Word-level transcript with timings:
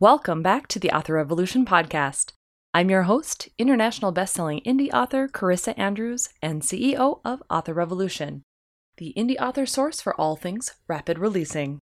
Welcome 0.00 0.42
back 0.42 0.66
to 0.68 0.78
the 0.78 0.90
Author 0.92 1.12
Revolution 1.12 1.66
podcast. 1.66 2.32
I'm 2.72 2.88
your 2.88 3.02
host, 3.02 3.50
international 3.58 4.14
bestselling 4.14 4.64
indie 4.64 4.90
author 4.94 5.28
Carissa 5.28 5.78
Andrews 5.78 6.30
and 6.40 6.62
CEO 6.62 7.20
of 7.22 7.42
Author 7.50 7.74
Revolution, 7.74 8.42
the 8.96 9.12
indie 9.14 9.38
author 9.38 9.66
source 9.66 10.00
for 10.00 10.18
all 10.18 10.36
things 10.36 10.72
rapid 10.88 11.18
releasing. 11.18 11.80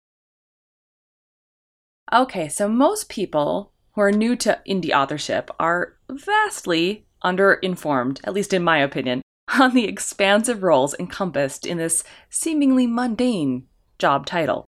Okay, 2.12 2.48
so 2.48 2.68
most 2.68 3.08
people 3.08 3.74
who 3.92 4.00
are 4.00 4.10
new 4.10 4.34
to 4.34 4.60
indie 4.68 4.90
authorship 4.92 5.48
are 5.60 5.94
vastly 6.10 7.06
underinformed, 7.22 8.18
at 8.24 8.34
least 8.34 8.52
in 8.52 8.64
my 8.64 8.78
opinion, 8.78 9.22
on 9.60 9.72
the 9.72 9.86
expansive 9.86 10.64
roles 10.64 10.96
encompassed 10.98 11.64
in 11.64 11.78
this 11.78 12.02
seemingly 12.28 12.88
mundane 12.88 13.68
job 14.00 14.26
title. 14.26 14.66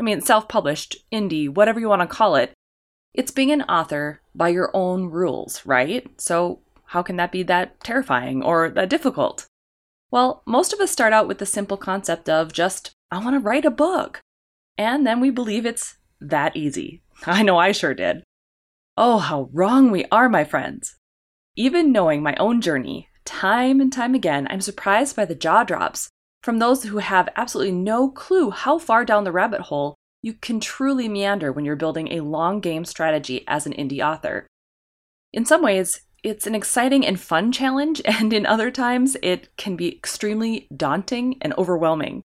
I 0.00 0.02
mean, 0.02 0.22
self 0.22 0.48
published, 0.48 0.96
indie, 1.12 1.46
whatever 1.46 1.78
you 1.78 1.88
want 1.90 2.00
to 2.00 2.06
call 2.06 2.34
it, 2.34 2.54
it's 3.12 3.30
being 3.30 3.52
an 3.52 3.62
author 3.62 4.22
by 4.34 4.48
your 4.48 4.70
own 4.72 5.10
rules, 5.10 5.60
right? 5.66 6.08
So, 6.18 6.60
how 6.86 7.02
can 7.02 7.16
that 7.16 7.30
be 7.30 7.42
that 7.42 7.78
terrifying 7.84 8.42
or 8.42 8.70
that 8.70 8.88
difficult? 8.88 9.46
Well, 10.10 10.42
most 10.46 10.72
of 10.72 10.80
us 10.80 10.90
start 10.90 11.12
out 11.12 11.28
with 11.28 11.36
the 11.36 11.44
simple 11.44 11.76
concept 11.76 12.30
of 12.30 12.50
just, 12.50 12.92
I 13.10 13.18
want 13.18 13.34
to 13.34 13.40
write 13.40 13.66
a 13.66 13.70
book. 13.70 14.20
And 14.78 15.06
then 15.06 15.20
we 15.20 15.28
believe 15.28 15.66
it's 15.66 15.98
that 16.18 16.56
easy. 16.56 17.02
I 17.26 17.42
know 17.42 17.58
I 17.58 17.72
sure 17.72 17.94
did. 17.94 18.24
Oh, 18.96 19.18
how 19.18 19.50
wrong 19.52 19.90
we 19.90 20.06
are, 20.10 20.30
my 20.30 20.44
friends. 20.44 20.96
Even 21.56 21.92
knowing 21.92 22.22
my 22.22 22.34
own 22.36 22.62
journey, 22.62 23.08
time 23.26 23.82
and 23.82 23.92
time 23.92 24.14
again, 24.14 24.46
I'm 24.48 24.62
surprised 24.62 25.14
by 25.14 25.26
the 25.26 25.34
jaw 25.34 25.62
drops 25.62 26.08
from 26.42 26.58
those 26.58 26.84
who 26.84 26.98
have 26.98 27.28
absolutely 27.36 27.72
no 27.72 28.08
clue 28.10 28.50
how 28.50 28.78
far 28.78 29.04
down 29.04 29.24
the 29.24 29.32
rabbit 29.32 29.62
hole 29.62 29.94
you 30.22 30.34
can 30.34 30.60
truly 30.60 31.08
meander 31.08 31.50
when 31.52 31.64
you're 31.64 31.76
building 31.76 32.12
a 32.12 32.20
long 32.20 32.60
game 32.60 32.84
strategy 32.84 33.44
as 33.48 33.66
an 33.66 33.72
indie 33.72 34.04
author. 34.04 34.46
In 35.32 35.44
some 35.44 35.62
ways, 35.62 36.02
it's 36.22 36.46
an 36.46 36.54
exciting 36.54 37.06
and 37.06 37.18
fun 37.18 37.52
challenge, 37.52 38.02
and 38.04 38.32
in 38.32 38.46
other 38.46 38.70
times, 38.70 39.16
it 39.22 39.54
can 39.56 39.76
be 39.76 39.88
extremely 39.88 40.68
daunting 40.74 41.38
and 41.40 41.54
overwhelming. 41.56 42.22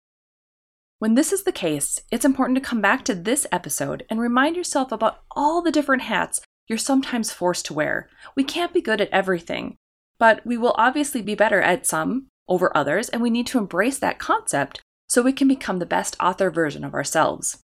When 0.98 1.14
this 1.14 1.32
is 1.32 1.44
the 1.44 1.52
case, 1.52 2.00
it's 2.10 2.24
important 2.24 2.56
to 2.56 2.68
come 2.68 2.80
back 2.80 3.04
to 3.04 3.14
this 3.14 3.46
episode 3.52 4.04
and 4.10 4.20
remind 4.20 4.56
yourself 4.56 4.90
about 4.90 5.20
all 5.30 5.62
the 5.62 5.70
different 5.70 6.02
hats 6.02 6.40
you're 6.66 6.76
sometimes 6.76 7.32
forced 7.32 7.66
to 7.66 7.74
wear. 7.74 8.10
We 8.36 8.44
can't 8.44 8.74
be 8.74 8.82
good 8.82 9.00
at 9.00 9.08
everything, 9.10 9.76
but 10.18 10.44
we 10.44 10.58
will 10.58 10.74
obviously 10.76 11.22
be 11.22 11.36
better 11.36 11.62
at 11.62 11.86
some 11.86 12.26
over 12.48 12.76
others, 12.76 13.08
and 13.08 13.22
we 13.22 13.30
need 13.30 13.46
to 13.48 13.58
embrace 13.58 13.98
that 13.98 14.18
concept 14.18 14.80
so 15.08 15.22
we 15.22 15.32
can 15.32 15.48
become 15.48 15.78
the 15.78 15.86
best 15.86 16.16
author 16.20 16.50
version 16.50 16.84
of 16.84 16.94
ourselves. 16.94 17.58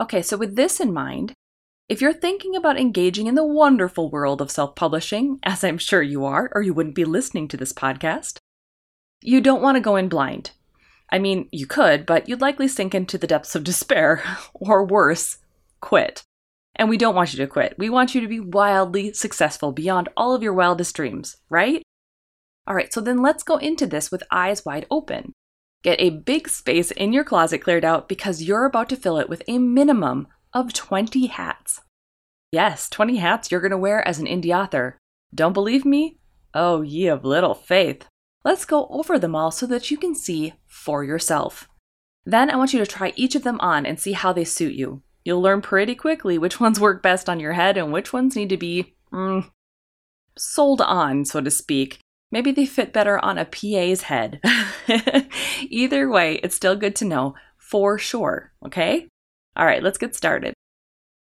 Okay, 0.00 0.22
so 0.22 0.36
with 0.36 0.56
this 0.56 0.80
in 0.80 0.92
mind, 0.92 1.32
if 1.88 2.00
you're 2.00 2.12
thinking 2.12 2.56
about 2.56 2.78
engaging 2.78 3.26
in 3.26 3.34
the 3.36 3.44
wonderful 3.44 4.10
world 4.10 4.40
of 4.40 4.50
self 4.50 4.74
publishing, 4.74 5.38
as 5.42 5.64
I'm 5.64 5.78
sure 5.78 6.02
you 6.02 6.24
are, 6.24 6.50
or 6.54 6.62
you 6.62 6.74
wouldn't 6.74 6.94
be 6.94 7.04
listening 7.04 7.48
to 7.48 7.56
this 7.56 7.72
podcast, 7.72 8.38
you 9.22 9.40
don't 9.40 9.62
want 9.62 9.76
to 9.76 9.80
go 9.80 9.96
in 9.96 10.08
blind. 10.08 10.50
I 11.10 11.18
mean, 11.18 11.48
you 11.52 11.66
could, 11.66 12.04
but 12.04 12.28
you'd 12.28 12.40
likely 12.40 12.66
sink 12.66 12.94
into 12.94 13.16
the 13.16 13.28
depths 13.28 13.54
of 13.54 13.64
despair, 13.64 14.22
or 14.54 14.84
worse, 14.84 15.38
quit. 15.80 16.22
And 16.78 16.90
we 16.90 16.98
don't 16.98 17.14
want 17.14 17.32
you 17.32 17.38
to 17.38 17.46
quit. 17.46 17.74
We 17.78 17.88
want 17.88 18.14
you 18.14 18.20
to 18.20 18.28
be 18.28 18.40
wildly 18.40 19.14
successful 19.14 19.72
beyond 19.72 20.10
all 20.14 20.34
of 20.34 20.42
your 20.42 20.52
wildest 20.52 20.94
dreams, 20.94 21.38
right? 21.48 21.82
All 22.66 22.74
right, 22.74 22.92
so 22.92 23.00
then 23.00 23.22
let's 23.22 23.42
go 23.42 23.56
into 23.58 23.86
this 23.86 24.10
with 24.10 24.22
eyes 24.30 24.64
wide 24.64 24.86
open. 24.90 25.32
Get 25.82 26.00
a 26.00 26.10
big 26.10 26.48
space 26.48 26.90
in 26.90 27.12
your 27.12 27.22
closet 27.22 27.58
cleared 27.58 27.84
out 27.84 28.08
because 28.08 28.42
you're 28.42 28.64
about 28.64 28.88
to 28.88 28.96
fill 28.96 29.18
it 29.18 29.28
with 29.28 29.42
a 29.46 29.58
minimum 29.58 30.26
of 30.52 30.72
20 30.72 31.26
hats. 31.26 31.80
Yes, 32.50 32.88
20 32.88 33.16
hats 33.16 33.50
you're 33.50 33.60
going 33.60 33.70
to 33.70 33.78
wear 33.78 34.06
as 34.06 34.18
an 34.18 34.26
indie 34.26 34.56
author. 34.56 34.98
Don't 35.34 35.52
believe 35.52 35.84
me? 35.84 36.18
Oh, 36.54 36.82
ye 36.82 37.06
of 37.06 37.24
little 37.24 37.54
faith. 37.54 38.08
Let's 38.44 38.64
go 38.64 38.86
over 38.88 39.18
them 39.18 39.36
all 39.36 39.50
so 39.50 39.66
that 39.66 39.90
you 39.90 39.96
can 39.96 40.14
see 40.14 40.54
for 40.66 41.04
yourself. 41.04 41.68
Then 42.24 42.50
I 42.50 42.56
want 42.56 42.72
you 42.72 42.80
to 42.80 42.86
try 42.86 43.12
each 43.14 43.34
of 43.34 43.44
them 43.44 43.60
on 43.60 43.86
and 43.86 44.00
see 44.00 44.12
how 44.12 44.32
they 44.32 44.44
suit 44.44 44.74
you. 44.74 45.02
You'll 45.24 45.42
learn 45.42 45.62
pretty 45.62 45.94
quickly 45.94 46.38
which 46.38 46.60
ones 46.60 46.80
work 46.80 47.02
best 47.02 47.28
on 47.28 47.40
your 47.40 47.52
head 47.52 47.76
and 47.76 47.92
which 47.92 48.12
ones 48.12 48.34
need 48.34 48.48
to 48.48 48.56
be 48.56 48.96
mm, 49.12 49.48
sold 50.38 50.80
on, 50.80 51.24
so 51.24 51.40
to 51.40 51.50
speak, 51.50 51.98
Maybe 52.32 52.52
they 52.52 52.66
fit 52.66 52.92
better 52.92 53.18
on 53.24 53.38
a 53.38 53.44
PA's 53.44 54.02
head. 54.02 54.40
Either 55.62 56.08
way, 56.08 56.40
it's 56.42 56.56
still 56.56 56.76
good 56.76 56.96
to 56.96 57.04
know 57.04 57.34
for 57.56 57.98
sure, 57.98 58.52
okay? 58.64 59.08
All 59.56 59.66
right, 59.66 59.82
let's 59.82 59.98
get 59.98 60.14
started. 60.14 60.54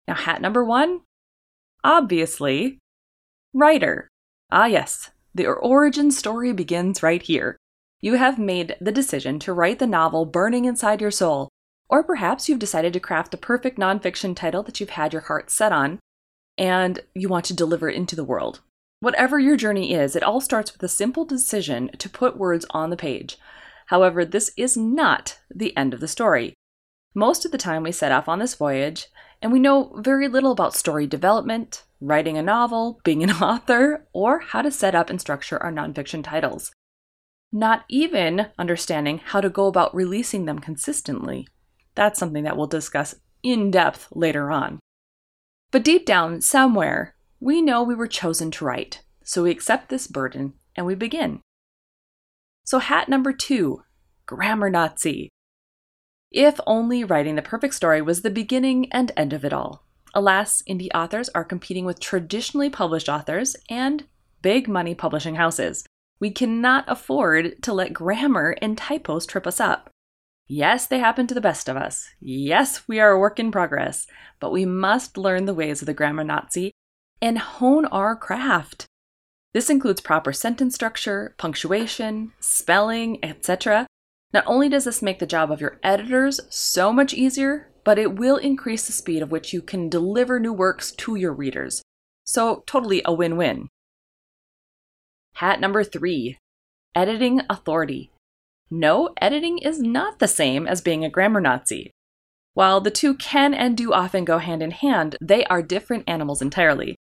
Now, 0.08 0.14
hat 0.14 0.42
number 0.42 0.64
one 0.64 1.00
obviously, 1.84 2.78
writer. 3.54 4.08
Ah, 4.50 4.66
yes, 4.66 5.10
the 5.34 5.46
origin 5.46 6.10
story 6.10 6.52
begins 6.52 7.02
right 7.02 7.22
here. 7.22 7.56
You 8.00 8.14
have 8.14 8.38
made 8.38 8.76
the 8.80 8.92
decision 8.92 9.38
to 9.40 9.52
write 9.52 9.78
the 9.78 9.86
novel 9.86 10.24
burning 10.24 10.64
inside 10.64 11.00
your 11.00 11.10
soul, 11.10 11.48
or 11.88 12.02
perhaps 12.02 12.48
you've 12.48 12.58
decided 12.58 12.92
to 12.94 13.00
craft 13.00 13.30
the 13.30 13.36
perfect 13.36 13.78
nonfiction 13.78 14.34
title 14.34 14.62
that 14.64 14.80
you've 14.80 14.90
had 14.90 15.12
your 15.12 15.22
heart 15.22 15.50
set 15.50 15.72
on, 15.72 16.00
and 16.56 17.00
you 17.14 17.28
want 17.28 17.44
to 17.46 17.54
deliver 17.54 17.88
it 17.88 17.96
into 17.96 18.16
the 18.16 18.24
world. 18.24 18.60
Whatever 19.00 19.38
your 19.38 19.56
journey 19.56 19.94
is, 19.94 20.14
it 20.14 20.22
all 20.22 20.42
starts 20.42 20.74
with 20.74 20.82
a 20.82 20.88
simple 20.88 21.24
decision 21.24 21.90
to 21.96 22.08
put 22.10 22.36
words 22.36 22.66
on 22.70 22.90
the 22.90 22.98
page. 22.98 23.38
However, 23.86 24.26
this 24.26 24.52
is 24.58 24.76
not 24.76 25.38
the 25.50 25.74
end 25.74 25.94
of 25.94 26.00
the 26.00 26.08
story. 26.08 26.52
Most 27.14 27.46
of 27.46 27.50
the 27.50 27.58
time, 27.58 27.82
we 27.82 27.92
set 27.92 28.12
off 28.12 28.28
on 28.28 28.40
this 28.40 28.54
voyage, 28.54 29.06
and 29.40 29.52
we 29.52 29.58
know 29.58 29.94
very 29.96 30.28
little 30.28 30.52
about 30.52 30.74
story 30.74 31.06
development, 31.06 31.82
writing 31.98 32.36
a 32.36 32.42
novel, 32.42 33.00
being 33.02 33.22
an 33.22 33.30
author, 33.42 34.06
or 34.12 34.40
how 34.40 34.60
to 34.60 34.70
set 34.70 34.94
up 34.94 35.08
and 35.08 35.18
structure 35.18 35.60
our 35.62 35.72
nonfiction 35.72 36.22
titles. 36.22 36.70
Not 37.50 37.86
even 37.88 38.48
understanding 38.58 39.22
how 39.24 39.40
to 39.40 39.48
go 39.48 39.66
about 39.66 39.94
releasing 39.94 40.44
them 40.44 40.58
consistently. 40.58 41.48
That's 41.94 42.18
something 42.18 42.44
that 42.44 42.56
we'll 42.56 42.66
discuss 42.66 43.14
in 43.42 43.70
depth 43.70 44.08
later 44.12 44.50
on. 44.50 44.78
But 45.70 45.84
deep 45.84 46.04
down, 46.04 46.42
somewhere, 46.42 47.14
we 47.40 47.62
know 47.62 47.82
we 47.82 47.94
were 47.94 48.06
chosen 48.06 48.50
to 48.50 48.64
write, 48.64 49.02
so 49.24 49.44
we 49.44 49.50
accept 49.50 49.88
this 49.88 50.06
burden 50.06 50.52
and 50.76 50.86
we 50.86 50.94
begin. 50.94 51.40
So, 52.64 52.78
hat 52.78 53.08
number 53.08 53.32
two 53.32 53.82
grammar 54.26 54.70
Nazi. 54.70 55.30
If 56.30 56.60
only 56.66 57.02
writing 57.02 57.34
the 57.34 57.42
perfect 57.42 57.74
story 57.74 58.02
was 58.02 58.22
the 58.22 58.30
beginning 58.30 58.92
and 58.92 59.10
end 59.16 59.32
of 59.32 59.44
it 59.44 59.52
all. 59.52 59.84
Alas, 60.14 60.62
indie 60.68 60.94
authors 60.94 61.28
are 61.30 61.44
competing 61.44 61.84
with 61.84 61.98
traditionally 61.98 62.68
published 62.68 63.08
authors 63.08 63.56
and 63.68 64.04
big 64.42 64.68
money 64.68 64.94
publishing 64.94 65.36
houses. 65.36 65.84
We 66.20 66.30
cannot 66.30 66.84
afford 66.86 67.62
to 67.62 67.72
let 67.72 67.94
grammar 67.94 68.54
and 68.60 68.76
typos 68.76 69.26
trip 69.26 69.46
us 69.46 69.58
up. 69.58 69.88
Yes, 70.46 70.86
they 70.86 70.98
happen 70.98 71.26
to 71.28 71.34
the 71.34 71.40
best 71.40 71.68
of 71.68 71.76
us. 71.76 72.08
Yes, 72.20 72.86
we 72.86 73.00
are 73.00 73.10
a 73.10 73.18
work 73.18 73.38
in 73.38 73.50
progress, 73.50 74.06
but 74.40 74.52
we 74.52 74.66
must 74.66 75.16
learn 75.16 75.46
the 75.46 75.54
ways 75.54 75.80
of 75.80 75.86
the 75.86 75.94
grammar 75.94 76.24
Nazi 76.24 76.72
and 77.22 77.38
hone 77.38 77.86
our 77.86 78.16
craft. 78.16 78.86
This 79.52 79.70
includes 79.70 80.00
proper 80.00 80.32
sentence 80.32 80.74
structure, 80.74 81.34
punctuation, 81.38 82.32
spelling, 82.40 83.18
etc. 83.24 83.86
Not 84.32 84.44
only 84.46 84.68
does 84.68 84.84
this 84.84 85.02
make 85.02 85.18
the 85.18 85.26
job 85.26 85.50
of 85.50 85.60
your 85.60 85.78
editors 85.82 86.40
so 86.48 86.92
much 86.92 87.12
easier, 87.12 87.70
but 87.84 87.98
it 87.98 88.16
will 88.16 88.36
increase 88.36 88.86
the 88.86 88.92
speed 88.92 89.22
of 89.22 89.30
which 89.30 89.52
you 89.52 89.60
can 89.62 89.88
deliver 89.88 90.38
new 90.38 90.52
works 90.52 90.92
to 90.92 91.16
your 91.16 91.32
readers. 91.32 91.82
So, 92.24 92.62
totally 92.66 93.02
a 93.04 93.12
win 93.12 93.36
win. 93.36 93.68
Hat 95.34 95.60
number 95.60 95.82
three 95.82 96.38
editing 96.94 97.40
authority. 97.48 98.10
No, 98.70 99.10
editing 99.20 99.58
is 99.58 99.80
not 99.80 100.18
the 100.18 100.28
same 100.28 100.66
as 100.66 100.80
being 100.80 101.04
a 101.04 101.10
grammar 101.10 101.40
Nazi. 101.40 101.90
While 102.54 102.80
the 102.80 102.90
two 102.90 103.14
can 103.14 103.54
and 103.54 103.76
do 103.76 103.92
often 103.92 104.24
go 104.24 104.38
hand 104.38 104.62
in 104.62 104.72
hand, 104.72 105.16
they 105.20 105.44
are 105.44 105.62
different 105.62 106.04
animals 106.08 106.42
entirely. 106.42 106.96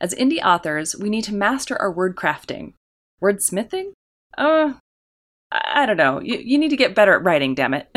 As 0.00 0.14
indie 0.14 0.44
authors, 0.44 0.96
we 0.96 1.08
need 1.08 1.24
to 1.24 1.34
master 1.34 1.76
our 1.80 1.90
word 1.90 2.16
crafting. 2.16 2.74
Wordsmithing? 3.22 3.92
Uh, 4.36 4.74
I 5.50 5.86
don't 5.86 5.96
know. 5.96 6.20
You, 6.20 6.38
you 6.38 6.58
need 6.58 6.70
to 6.70 6.76
get 6.76 6.94
better 6.94 7.14
at 7.14 7.22
writing, 7.22 7.54
damn 7.54 7.74
it. 7.74 7.88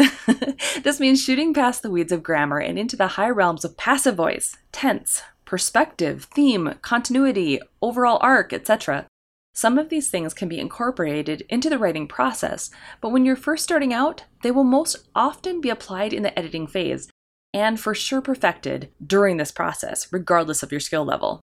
this 0.84 1.00
means 1.00 1.24
shooting 1.24 1.54
past 1.54 1.82
the 1.82 1.90
weeds 1.90 2.12
of 2.12 2.22
grammar 2.22 2.60
and 2.60 2.78
into 2.78 2.96
the 2.96 3.08
high 3.08 3.30
realms 3.30 3.66
of 3.66 3.78
passive 3.78 4.16
voice, 4.16 4.56
tense, 4.72 5.24
perspective, 5.44 6.28
theme, 6.36 6.76
continuity, 6.82 7.60
overall 7.82 8.20
arc, 8.22 8.54
etc. 8.54 9.08
Some 9.54 9.80
of 9.80 9.90
these 9.90 10.10
things 10.10 10.36
can 10.36 10.48
be 10.48 10.60
incorporated 10.60 11.42
into 11.50 11.68
the 11.68 11.80
writing 11.80 12.08
process, 12.08 12.70
but 13.02 13.10
when 13.10 13.26
you're 13.26 13.36
first 13.36 13.64
starting 13.64 13.92
out, 13.92 14.26
they 14.44 14.52
will 14.52 14.64
most 14.64 15.08
often 15.16 15.60
be 15.60 15.70
applied 15.70 16.14
in 16.14 16.22
the 16.22 16.38
editing 16.38 16.68
phase, 16.68 17.10
and 17.56 17.80
for 17.80 17.96
sure 17.96 18.22
perfected 18.22 18.90
during 19.04 19.38
this 19.38 19.52
process, 19.52 20.14
regardless 20.14 20.62
of 20.62 20.72
your 20.72 20.80
skill 20.80 21.04
level. 21.04 21.42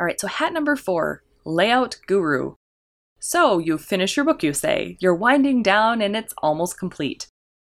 All 0.00 0.06
right, 0.06 0.20
so 0.20 0.26
hat 0.26 0.52
number 0.52 0.76
four 0.76 1.22
layout 1.44 1.96
guru. 2.06 2.54
So 3.18 3.58
you 3.58 3.78
finish 3.78 4.16
your 4.16 4.24
book, 4.24 4.42
you 4.42 4.52
say. 4.52 4.96
You're 5.00 5.14
winding 5.14 5.62
down 5.62 6.02
and 6.02 6.16
it's 6.16 6.34
almost 6.38 6.78
complete. 6.78 7.28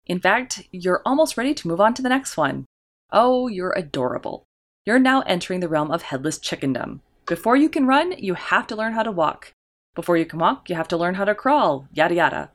In 0.06 0.20
fact, 0.20 0.62
you're 0.72 1.02
almost 1.04 1.36
ready 1.36 1.54
to 1.54 1.68
move 1.68 1.80
on 1.80 1.94
to 1.94 2.02
the 2.02 2.08
next 2.08 2.36
one. 2.36 2.66
Oh, 3.10 3.48
you're 3.48 3.72
adorable. 3.76 4.44
You're 4.84 4.98
now 4.98 5.22
entering 5.22 5.60
the 5.60 5.68
realm 5.68 5.90
of 5.90 6.02
headless 6.02 6.38
chickendom. 6.38 7.00
Before 7.26 7.56
you 7.56 7.68
can 7.68 7.86
run, 7.86 8.12
you 8.12 8.34
have 8.34 8.66
to 8.68 8.76
learn 8.76 8.94
how 8.94 9.02
to 9.02 9.12
walk. 9.12 9.52
Before 9.94 10.16
you 10.16 10.24
can 10.24 10.38
walk, 10.38 10.70
you 10.70 10.76
have 10.76 10.88
to 10.88 10.96
learn 10.96 11.14
how 11.14 11.24
to 11.24 11.34
crawl, 11.34 11.88
yada 11.92 12.14
yada. 12.14 12.50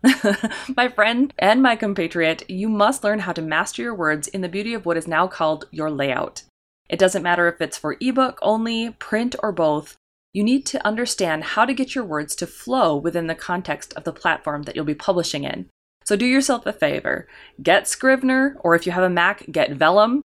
my 0.77 0.87
friend 0.87 1.33
and 1.37 1.61
my 1.61 1.75
compatriot, 1.75 2.49
you 2.49 2.69
must 2.69 3.03
learn 3.03 3.19
how 3.19 3.33
to 3.33 3.41
master 3.41 3.81
your 3.81 3.93
words 3.93 4.27
in 4.27 4.41
the 4.41 4.49
beauty 4.49 4.73
of 4.73 4.85
what 4.85 4.97
is 4.97 5.07
now 5.07 5.27
called 5.27 5.67
your 5.69 5.91
layout. 5.91 6.43
It 6.89 6.99
doesn't 6.99 7.23
matter 7.23 7.47
if 7.47 7.61
it's 7.61 7.77
for 7.77 7.97
ebook 7.99 8.39
only, 8.41 8.91
print, 8.91 9.35
or 9.41 9.51
both. 9.51 9.95
You 10.33 10.43
need 10.43 10.65
to 10.67 10.85
understand 10.85 11.43
how 11.43 11.65
to 11.65 11.73
get 11.73 11.95
your 11.95 12.03
words 12.03 12.35
to 12.35 12.47
flow 12.47 12.95
within 12.95 13.27
the 13.27 13.35
context 13.35 13.93
of 13.93 14.03
the 14.03 14.13
platform 14.13 14.63
that 14.63 14.75
you'll 14.75 14.85
be 14.85 14.95
publishing 14.95 15.43
in. 15.43 15.69
So 16.05 16.15
do 16.15 16.25
yourself 16.25 16.65
a 16.65 16.73
favor 16.73 17.27
get 17.61 17.87
Scrivener, 17.87 18.57
or 18.61 18.75
if 18.75 18.85
you 18.85 18.91
have 18.91 19.03
a 19.03 19.09
Mac, 19.09 19.45
get 19.51 19.71
Vellum. 19.71 20.21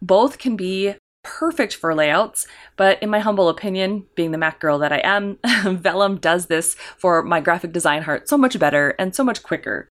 Both 0.00 0.38
can 0.38 0.56
be 0.56 0.96
perfect 1.22 1.74
for 1.74 1.94
layouts, 1.94 2.46
but 2.76 3.00
in 3.02 3.08
my 3.08 3.20
humble 3.20 3.48
opinion, 3.48 4.06
being 4.16 4.32
the 4.32 4.38
Mac 4.38 4.58
girl 4.60 4.78
that 4.78 4.92
I 4.92 5.00
am, 5.04 5.38
Vellum 5.44 6.20
does 6.20 6.46
this 6.46 6.74
for 6.98 7.22
my 7.22 7.40
graphic 7.40 7.72
design 7.72 8.02
heart 8.02 8.28
so 8.28 8.36
much 8.36 8.58
better 8.58 8.90
and 8.98 9.14
so 9.14 9.22
much 9.22 9.42
quicker. 9.42 9.88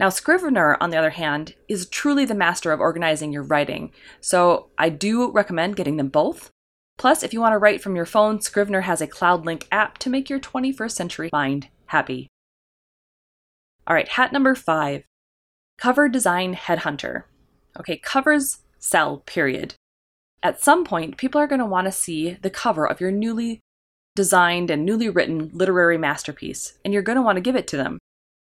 Now, 0.00 0.08
Scrivener, 0.08 0.76
on 0.80 0.90
the 0.90 0.96
other 0.96 1.10
hand, 1.10 1.54
is 1.68 1.86
truly 1.86 2.24
the 2.24 2.34
master 2.34 2.72
of 2.72 2.80
organizing 2.80 3.32
your 3.32 3.44
writing, 3.44 3.92
so 4.20 4.70
I 4.76 4.88
do 4.88 5.30
recommend 5.30 5.76
getting 5.76 5.96
them 5.96 6.08
both. 6.08 6.50
Plus, 6.98 7.22
if 7.22 7.32
you 7.32 7.40
want 7.40 7.52
to 7.52 7.58
write 7.58 7.80
from 7.80 7.96
your 7.96 8.06
phone, 8.06 8.40
Scrivener 8.40 8.82
has 8.82 9.00
a 9.00 9.06
Cloud 9.06 9.46
Link 9.46 9.66
app 9.70 9.98
to 9.98 10.10
make 10.10 10.28
your 10.28 10.40
21st 10.40 10.92
century 10.92 11.30
mind 11.32 11.68
happy. 11.86 12.28
All 13.86 13.94
right, 13.94 14.08
hat 14.08 14.32
number 14.32 14.54
five 14.54 15.04
cover 15.78 16.08
design 16.08 16.54
headhunter. 16.54 17.24
Okay, 17.78 17.96
covers 17.96 18.58
sell, 18.78 19.18
period 19.18 19.74
at 20.44 20.62
some 20.62 20.84
point, 20.84 21.16
people 21.16 21.40
are 21.40 21.46
going 21.46 21.60
to 21.60 21.64
want 21.64 21.86
to 21.86 21.92
see 21.92 22.34
the 22.34 22.50
cover 22.50 22.86
of 22.86 23.00
your 23.00 23.10
newly 23.10 23.62
designed 24.14 24.70
and 24.70 24.84
newly 24.84 25.08
written 25.08 25.50
literary 25.54 25.96
masterpiece, 25.96 26.78
and 26.84 26.92
you're 26.92 27.02
going 27.02 27.16
to 27.16 27.22
want 27.22 27.36
to 27.36 27.42
give 27.42 27.56
it 27.56 27.66
to 27.68 27.78
them. 27.78 27.98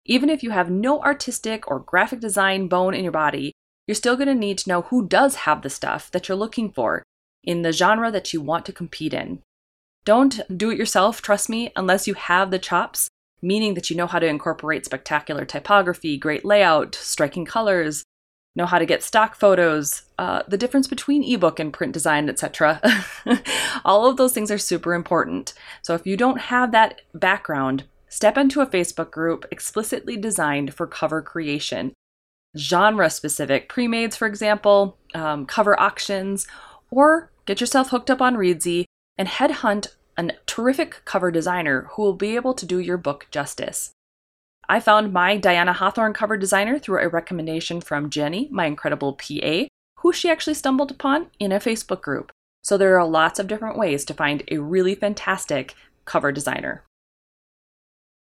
Even 0.06 0.30
if 0.30 0.42
you 0.42 0.50
have 0.50 0.70
no 0.70 1.00
artistic 1.02 1.68
or 1.68 1.80
graphic 1.80 2.20
design 2.20 2.68
bone 2.68 2.94
in 2.94 3.02
your 3.02 3.12
body, 3.12 3.52
you're 3.86 3.94
still 3.94 4.16
going 4.16 4.28
to 4.28 4.34
need 4.34 4.58
to 4.58 4.68
know 4.68 4.82
who 4.82 5.06
does 5.06 5.36
have 5.36 5.62
the 5.62 5.70
stuff 5.70 6.10
that 6.12 6.28
you're 6.28 6.36
looking 6.36 6.70
for 6.70 7.02
in 7.44 7.62
the 7.62 7.72
genre 7.72 8.10
that 8.10 8.32
you 8.32 8.40
want 8.40 8.66
to 8.66 8.72
compete 8.72 9.14
in. 9.14 9.40
Don't 10.04 10.40
do 10.56 10.70
it 10.70 10.78
yourself, 10.78 11.20
trust 11.20 11.48
me, 11.48 11.72
unless 11.76 12.06
you 12.06 12.14
have 12.14 12.50
the 12.50 12.58
chops, 12.58 13.08
meaning 13.42 13.74
that 13.74 13.90
you 13.90 13.96
know 13.96 14.06
how 14.06 14.18
to 14.18 14.26
incorporate 14.26 14.84
spectacular 14.84 15.44
typography, 15.44 16.16
great 16.16 16.44
layout, 16.44 16.94
striking 16.94 17.44
colors, 17.44 18.04
know 18.56 18.66
how 18.66 18.78
to 18.78 18.86
get 18.86 19.02
stock 19.02 19.34
photos, 19.34 20.02
uh, 20.18 20.42
the 20.48 20.56
difference 20.56 20.88
between 20.88 21.22
ebook 21.22 21.60
and 21.60 21.72
print 21.72 21.92
design, 21.92 22.28
etc. 22.28 22.80
All 23.84 24.06
of 24.06 24.16
those 24.16 24.32
things 24.32 24.50
are 24.50 24.58
super 24.58 24.94
important. 24.94 25.52
So 25.82 25.94
if 25.94 26.06
you 26.06 26.16
don't 26.16 26.40
have 26.40 26.72
that 26.72 27.02
background, 27.14 27.84
step 28.16 28.38
into 28.38 28.62
a 28.62 28.66
Facebook 28.66 29.10
group 29.10 29.44
explicitly 29.50 30.16
designed 30.16 30.72
for 30.72 30.86
cover 30.86 31.20
creation. 31.20 31.92
Genre 32.56 33.10
specific 33.10 33.68
pre-mades, 33.68 34.16
for 34.16 34.26
example, 34.26 34.96
um, 35.14 35.44
cover 35.44 35.78
auctions, 35.78 36.46
or 36.90 37.30
get 37.44 37.60
yourself 37.60 37.90
hooked 37.90 38.10
up 38.10 38.22
on 38.22 38.36
Reedsy 38.36 38.86
and 39.18 39.28
headhunt 39.28 39.88
a 40.16 40.30
terrific 40.46 41.02
cover 41.04 41.30
designer 41.30 41.88
who 41.90 42.00
will 42.00 42.14
be 42.14 42.36
able 42.36 42.54
to 42.54 42.64
do 42.64 42.78
your 42.78 42.96
book 42.96 43.26
justice. 43.30 43.90
I 44.66 44.80
found 44.80 45.12
my 45.12 45.36
Diana 45.36 45.74
Hawthorne 45.74 46.14
cover 46.14 46.38
designer 46.38 46.78
through 46.78 47.00
a 47.00 47.10
recommendation 47.10 47.82
from 47.82 48.08
Jenny, 48.08 48.48
my 48.50 48.64
incredible 48.64 49.12
PA, 49.12 49.66
who 49.98 50.12
she 50.14 50.30
actually 50.30 50.54
stumbled 50.54 50.90
upon 50.90 51.26
in 51.38 51.52
a 51.52 51.60
Facebook 51.60 52.00
group. 52.00 52.32
So 52.62 52.78
there 52.78 52.98
are 52.98 53.06
lots 53.06 53.38
of 53.38 53.46
different 53.46 53.76
ways 53.76 54.06
to 54.06 54.14
find 54.14 54.42
a 54.50 54.56
really 54.56 54.94
fantastic 54.94 55.74
cover 56.06 56.32
designer. 56.32 56.82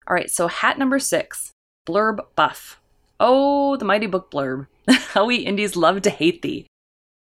All 0.08 0.14
right, 0.14 0.30
so 0.30 0.48
hat 0.48 0.78
number 0.78 1.00
six 1.00 1.52
blurb 1.88 2.20
buff. 2.36 2.80
Oh, 3.20 3.78
the 3.78 3.86
mighty 3.86 4.08
book 4.08 4.32
blurb. 4.32 4.68
How 4.90 5.26
we 5.26 5.38
indies 5.38 5.76
love 5.76 6.02
to 6.04 6.10
hate 6.10 6.42
thee. 6.42 6.68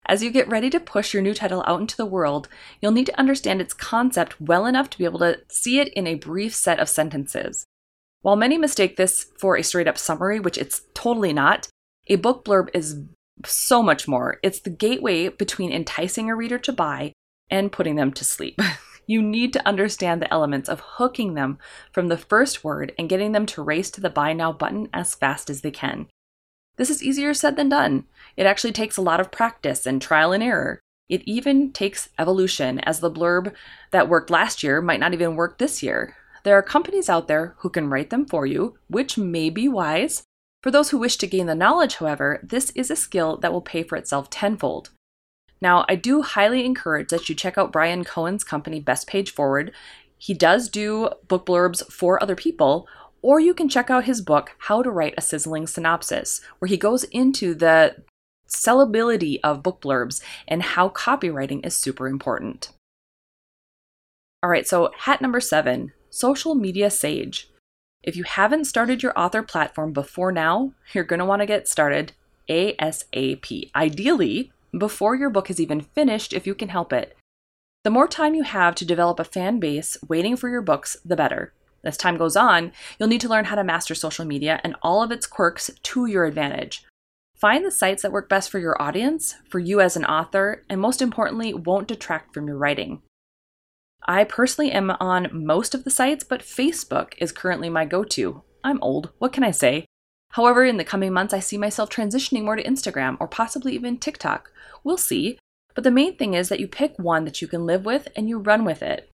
As 0.07 0.23
you 0.23 0.31
get 0.31 0.49
ready 0.49 0.71
to 0.71 0.81
push 0.81 1.13
your 1.13 1.23
new 1.23 1.35
title 1.35 1.63
out 1.67 1.81
into 1.81 1.97
the 1.97 2.07
world, 2.07 2.49
you'll 2.81 2.93
need 2.93 3.07
to 3.07 3.19
understand 3.19 3.61
its 3.61 3.75
concept 3.75 4.41
well 4.41 4.65
enough 4.65 4.89
to 4.91 4.99
be 4.99 5.05
able 5.05 5.19
to 5.19 5.41
see 5.49 5.81
it 5.81 5.89
in 5.89 6.07
a 6.07 6.15
brief 6.15 6.55
set 6.55 6.81
of 6.81 6.89
sentences. 6.89 7.67
While 8.23 8.37
many 8.37 8.57
mistake 8.59 8.97
this 8.97 9.27
for 9.39 9.57
a 9.57 9.63
straight 9.63 9.87
up 9.87 9.99
summary, 9.99 10.41
which 10.41 10.57
it's 10.57 10.83
totally 10.95 11.33
not, 11.33 11.69
a 12.09 12.17
book 12.17 12.45
blurb 12.45 12.69
is 12.73 13.03
so 13.45 13.83
much 13.83 14.09
more. 14.09 14.39
It's 14.43 14.61
the 14.61 14.71
gateway 14.71 15.29
between 15.29 15.73
enticing 15.73 16.31
a 16.31 16.37
reader 16.37 16.59
to 16.59 16.73
buy 16.73 17.13
and 17.51 17.71
putting 17.71 17.97
them 17.97 18.13
to 18.13 18.25
sleep. 18.25 18.61
you 19.08 19.22
need 19.22 19.52
to 19.55 19.66
understand 19.66 20.22
the 20.22 20.32
elements 20.32 20.69
of 20.69 20.81
hooking 20.81 21.34
them 21.34 21.58
from 21.90 22.06
the 22.06 22.19
first 22.19 22.62
word 22.62 22.93
and 22.96 23.08
getting 23.08 23.32
them 23.32 23.46
to 23.46 23.62
race 23.62 23.90
to 23.90 24.00
the 24.00 24.10
buy 24.10 24.32
now 24.32 24.52
button 24.52 24.88
as 24.93 25.16
fast 25.16 25.50
as 25.50 25.62
they 25.62 25.72
can. 25.72 26.06
This 26.76 26.90
is 26.90 27.02
easier 27.02 27.34
said 27.34 27.56
than 27.56 27.70
done. 27.70 28.05
It 28.37 28.46
actually 28.46 28.72
takes 28.72 28.96
a 28.96 29.02
lot 29.02 29.19
of 29.19 29.32
practice 29.32 29.87
and 29.87 30.00
trial 30.00 30.32
and 30.32 30.43
error. 30.43 30.78
It 31.08 31.22
even 31.25 31.72
takes 31.72 32.10
evolution, 32.19 32.78
as 32.81 33.00
the 33.00 33.10
blurb 33.10 33.55
that 33.90 34.08
worked 34.10 34.31
last 34.31 34.62
year 34.62 34.82
might 34.82 35.00
not 35.00 35.14
even 35.14 35.37
work 35.37 35.56
this 35.58 35.82
year. 35.82 36.14
There 36.44 36.56
are 36.56 36.62
companies 36.62 37.08
out 37.08 37.28
there 37.28 37.55
who 37.58 37.70
can 37.70 37.88
write 37.88 38.10
them 38.10 38.26
for 38.26 38.46
you, 38.46 38.78
which 38.88 39.16
may 39.16 39.49
be 39.49 39.69
wise. 39.69 40.22
For 40.62 40.70
those 40.70 40.90
who 40.90 40.99
wish 40.99 41.16
to 41.16 41.26
gain 41.26 41.46
the 41.46 41.55
knowledge, 41.55 41.96
however, 41.96 42.40
this 42.43 42.70
is 42.75 42.90
a 42.90 42.96
skill 42.96 43.38
that 43.38 43.52
will 43.52 43.62
pay 43.62 43.82
for 43.82 43.96
itself 43.96 44.28
tenfold. 44.28 44.90
Now, 45.60 45.84
I 45.88 45.96
do 45.96 46.22
highly 46.22 46.64
encourage 46.64 47.08
that 47.08 47.28
you 47.28 47.34
check 47.34 47.58
out 47.58 47.72
Bryan 47.72 48.05
Cohen's 48.05 48.44
company, 48.44 48.81
Best 48.81 49.06
Page 49.06 49.32
Forward. 49.32 49.72
He 50.16 50.34
does 50.34 50.69
do 50.69 51.10
book 51.26 51.46
blurbs 51.46 51.84
for 51.90 52.22
other 52.22 52.37
people, 52.37 52.87
or 53.22 53.40
you 53.40 53.55
can 53.55 53.69
check 53.69 53.90
out 53.90 54.05
his 54.05 54.20
book, 54.20 54.52
How 54.58 54.82
to 54.82 54.90
Write 54.90 55.14
a 55.16 55.22
Sizzling 55.22 55.66
Synopsis, 55.66 56.40
where 56.58 56.69
he 56.69 56.76
goes 56.76 57.05
into 57.05 57.55
the 57.55 57.96
sellability 58.49 59.38
of 59.44 59.62
book 59.62 59.81
blurbs 59.81 60.22
and 60.46 60.62
how 60.62 60.88
copywriting 60.88 61.64
is 61.66 61.76
super 61.76 62.08
important. 62.08 62.70
All 64.43 64.50
right, 64.50 64.67
so 64.67 64.93
hat 64.96 65.20
number 65.20 65.41
seven 65.41 65.93
Social 66.10 66.55
Media 66.55 66.91
Sage. 66.91 67.50
If 68.03 68.17
you 68.17 68.22
haven't 68.22 68.67
started 68.67 69.03
your 69.03 69.19
author 69.19 69.43
platform 69.43 69.93
before 69.93 70.31
now, 70.31 70.72
you're 70.93 71.05
going 71.05 71.19
to 71.19 71.27
want 71.27 71.43
to 71.43 71.46
get 71.46 71.69
started 71.69 72.12
ASAP. 72.48 73.70
Ideally, 73.74 74.53
before 74.77 75.15
your 75.15 75.31
book 75.31 75.51
is 75.51 75.60
even 75.60 75.81
finished, 75.81 76.32
if 76.32 76.46
you 76.46 76.55
can 76.55 76.69
help 76.69 76.93
it. 76.93 77.17
The 77.84 77.91
more 77.91 78.08
time 78.08 78.34
you 78.34 78.43
have 78.43 78.75
to 78.77 78.84
develop 78.84 79.20
a 79.20 79.25
fan 79.25 79.60
base 79.60 79.96
waiting 80.08 80.37
for 80.37 80.48
your 80.48 80.63
books, 80.63 80.96
the 81.05 81.17
better. 81.17 81.53
As 81.84 81.96
time 81.96 82.17
goes 82.17 82.37
on, 82.37 82.72
you'll 82.98 83.08
need 83.08 83.20
to 83.20 83.29
learn 83.29 83.46
how 83.46 83.55
to 83.55 83.65
master 83.65 83.94
social 83.94 84.25
media 84.25 84.60
and 84.65 84.77
all 84.82 85.03
of 85.03 85.13
its 85.13 85.27
quirks 85.27 85.70
to 85.82 86.06
your 86.06 86.25
advantage. 86.25 86.84
Find 87.37 87.65
the 87.65 87.70
sites 87.70 88.03
that 88.03 88.10
work 88.10 88.29
best 88.29 88.51
for 88.51 88.58
your 88.58 88.81
audience, 88.82 89.37
for 89.48 89.60
you 89.60 89.81
as 89.81 89.96
an 89.96 90.05
author, 90.05 90.65
and 90.69 90.81
most 90.81 91.01
importantly, 91.01 91.55
won't 91.55 91.87
detract 91.87 92.34
from 92.34 92.48
your 92.48 92.56
writing. 92.56 93.01
I 94.06 94.25
personally 94.25 94.72
am 94.72 94.91
on 94.98 95.29
most 95.32 95.75
of 95.75 95.84
the 95.84 95.91
sites, 95.91 96.25
but 96.25 96.43
Facebook 96.43 97.13
is 97.19 97.31
currently 97.31 97.70
my 97.70 97.84
go 97.84 98.03
to. 98.05 98.43
I'm 98.65 98.82
old, 98.82 99.10
what 99.19 99.32
can 99.32 99.44
I 99.44 99.53
say? 99.53 99.84
However, 100.32 100.65
in 100.65 100.79
the 100.79 100.84
coming 100.84 101.13
months, 101.13 101.32
I 101.32 101.41
see 101.41 101.56
myself 101.56 101.91
transitioning 101.91 102.44
more 102.44 102.56
to 102.56 102.63
Instagram 102.63 103.17
or 103.20 103.29
possibly 103.29 103.75
even 103.75 103.98
TikTok. 103.98 104.51
We'll 104.85 104.97
see. 104.97 105.39
But 105.75 105.85
the 105.85 105.91
main 105.91 106.17
thing 106.17 106.35
is 106.35 106.49
that 106.49 106.61
you 106.61 106.67
pick 106.67 106.94
one 106.99 107.25
that 107.25 107.41
you 107.41 107.49
can 107.49 107.65
live 107.65 107.85
with 107.85 108.08
and 108.17 108.29
you 108.29 108.39
run 108.39 108.65
with 108.65 108.82
it. 108.82 109.11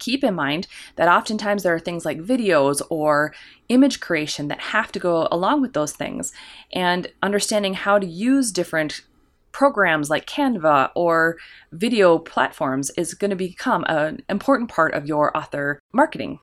Keep 0.00 0.24
in 0.24 0.34
mind 0.34 0.66
that 0.96 1.08
oftentimes 1.08 1.62
there 1.62 1.74
are 1.74 1.80
things 1.80 2.04
like 2.04 2.18
videos 2.18 2.82
or 2.90 3.32
image 3.68 4.00
creation 4.00 4.48
that 4.48 4.60
have 4.60 4.92
to 4.92 4.98
go 4.98 5.28
along 5.30 5.60
with 5.62 5.72
those 5.72 5.92
things, 5.92 6.32
and 6.72 7.06
understanding 7.22 7.74
how 7.74 7.98
to 7.98 8.06
use 8.06 8.50
different 8.50 9.02
programs 9.52 10.10
like 10.10 10.26
Canva 10.26 10.90
or 10.96 11.36
video 11.70 12.18
platforms 12.18 12.90
is 12.96 13.14
going 13.14 13.30
to 13.30 13.36
become 13.36 13.84
an 13.88 14.20
important 14.28 14.68
part 14.68 14.94
of 14.94 15.06
your 15.06 15.34
author 15.36 15.78
marketing. 15.92 16.40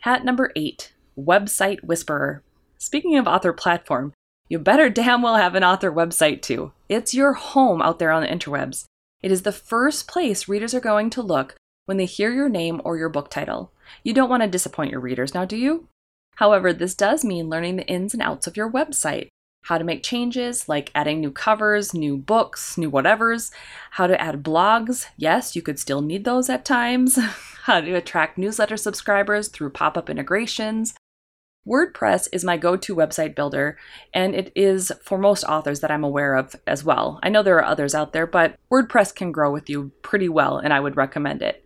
Hat 0.00 0.24
number 0.24 0.50
eight 0.56 0.92
Website 1.16 1.82
Whisperer. 1.84 2.42
Speaking 2.78 3.16
of 3.16 3.28
author 3.28 3.52
platform, 3.52 4.12
you 4.48 4.58
better 4.58 4.88
damn 4.88 5.22
well 5.22 5.36
have 5.36 5.54
an 5.54 5.64
author 5.64 5.92
website 5.92 6.42
too. 6.42 6.72
It's 6.88 7.14
your 7.14 7.34
home 7.34 7.82
out 7.82 7.98
there 7.98 8.10
on 8.10 8.22
the 8.22 8.28
interwebs. 8.28 8.84
It 9.22 9.32
is 9.32 9.42
the 9.42 9.52
first 9.52 10.08
place 10.08 10.48
readers 10.48 10.74
are 10.74 10.80
going 10.80 11.10
to 11.10 11.22
look 11.22 11.56
when 11.86 11.96
they 11.96 12.06
hear 12.06 12.32
your 12.32 12.48
name 12.48 12.80
or 12.84 12.96
your 12.96 13.08
book 13.08 13.30
title. 13.30 13.72
You 14.02 14.12
don't 14.14 14.30
want 14.30 14.42
to 14.42 14.48
disappoint 14.48 14.90
your 14.90 15.00
readers, 15.00 15.34
now 15.34 15.44
do 15.44 15.56
you? 15.56 15.88
However, 16.36 16.72
this 16.72 16.94
does 16.94 17.24
mean 17.24 17.48
learning 17.48 17.76
the 17.76 17.86
ins 17.86 18.14
and 18.14 18.22
outs 18.22 18.46
of 18.46 18.56
your 18.56 18.70
website 18.70 19.28
how 19.62 19.76
to 19.76 19.84
make 19.84 20.02
changes 20.02 20.66
like 20.66 20.90
adding 20.94 21.20
new 21.20 21.30
covers, 21.30 21.92
new 21.92 22.16
books, 22.16 22.78
new 22.78 22.90
whatevers, 22.90 23.50
how 23.92 24.06
to 24.06 24.18
add 24.20 24.42
blogs. 24.42 25.06
Yes, 25.16 25.54
you 25.54 25.60
could 25.60 25.78
still 25.78 26.00
need 26.00 26.24
those 26.24 26.48
at 26.48 26.64
times. 26.64 27.16
how 27.64 27.80
to 27.82 27.92
attract 27.92 28.38
newsletter 28.38 28.78
subscribers 28.78 29.48
through 29.48 29.68
pop 29.68 29.98
up 29.98 30.08
integrations. 30.08 30.94
WordPress 31.68 32.28
is 32.32 32.44
my 32.44 32.56
go 32.56 32.76
to 32.76 32.96
website 32.96 33.34
builder, 33.34 33.76
and 34.14 34.34
it 34.34 34.50
is 34.54 34.90
for 35.02 35.18
most 35.18 35.44
authors 35.44 35.80
that 35.80 35.90
I'm 35.90 36.02
aware 36.02 36.34
of 36.34 36.56
as 36.66 36.82
well. 36.82 37.20
I 37.22 37.28
know 37.28 37.42
there 37.42 37.58
are 37.58 37.64
others 37.64 37.94
out 37.94 38.14
there, 38.14 38.26
but 38.26 38.56
WordPress 38.72 39.14
can 39.14 39.32
grow 39.32 39.52
with 39.52 39.68
you 39.68 39.92
pretty 40.00 40.30
well, 40.30 40.56
and 40.56 40.72
I 40.72 40.80
would 40.80 40.96
recommend 40.96 41.42
it. 41.42 41.62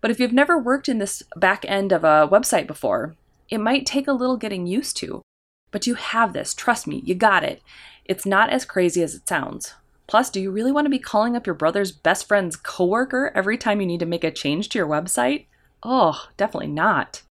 But 0.00 0.10
if 0.10 0.18
you've 0.18 0.32
never 0.32 0.58
worked 0.58 0.88
in 0.88 0.98
this 0.98 1.22
back 1.36 1.64
end 1.68 1.92
of 1.92 2.04
a 2.04 2.26
website 2.26 2.66
before, 2.66 3.16
it 3.50 3.58
might 3.58 3.84
take 3.84 4.08
a 4.08 4.12
little 4.12 4.38
getting 4.38 4.66
used 4.66 4.96
to. 4.98 5.20
But 5.70 5.86
you 5.86 5.94
have 5.94 6.32
this, 6.32 6.54
trust 6.54 6.86
me, 6.86 7.02
you 7.04 7.14
got 7.14 7.44
it. 7.44 7.60
It's 8.06 8.24
not 8.24 8.48
as 8.48 8.64
crazy 8.64 9.02
as 9.02 9.14
it 9.14 9.28
sounds. 9.28 9.74
Plus, 10.06 10.30
do 10.30 10.40
you 10.40 10.50
really 10.50 10.72
want 10.72 10.86
to 10.86 10.90
be 10.90 10.98
calling 10.98 11.36
up 11.36 11.46
your 11.46 11.54
brother's 11.54 11.92
best 11.92 12.28
friend's 12.28 12.56
coworker 12.56 13.30
every 13.34 13.58
time 13.58 13.80
you 13.80 13.86
need 13.86 14.00
to 14.00 14.06
make 14.06 14.24
a 14.24 14.30
change 14.30 14.70
to 14.70 14.78
your 14.78 14.86
website? 14.86 15.46
Oh, 15.82 16.28
definitely 16.36 16.68
not. 16.68 17.22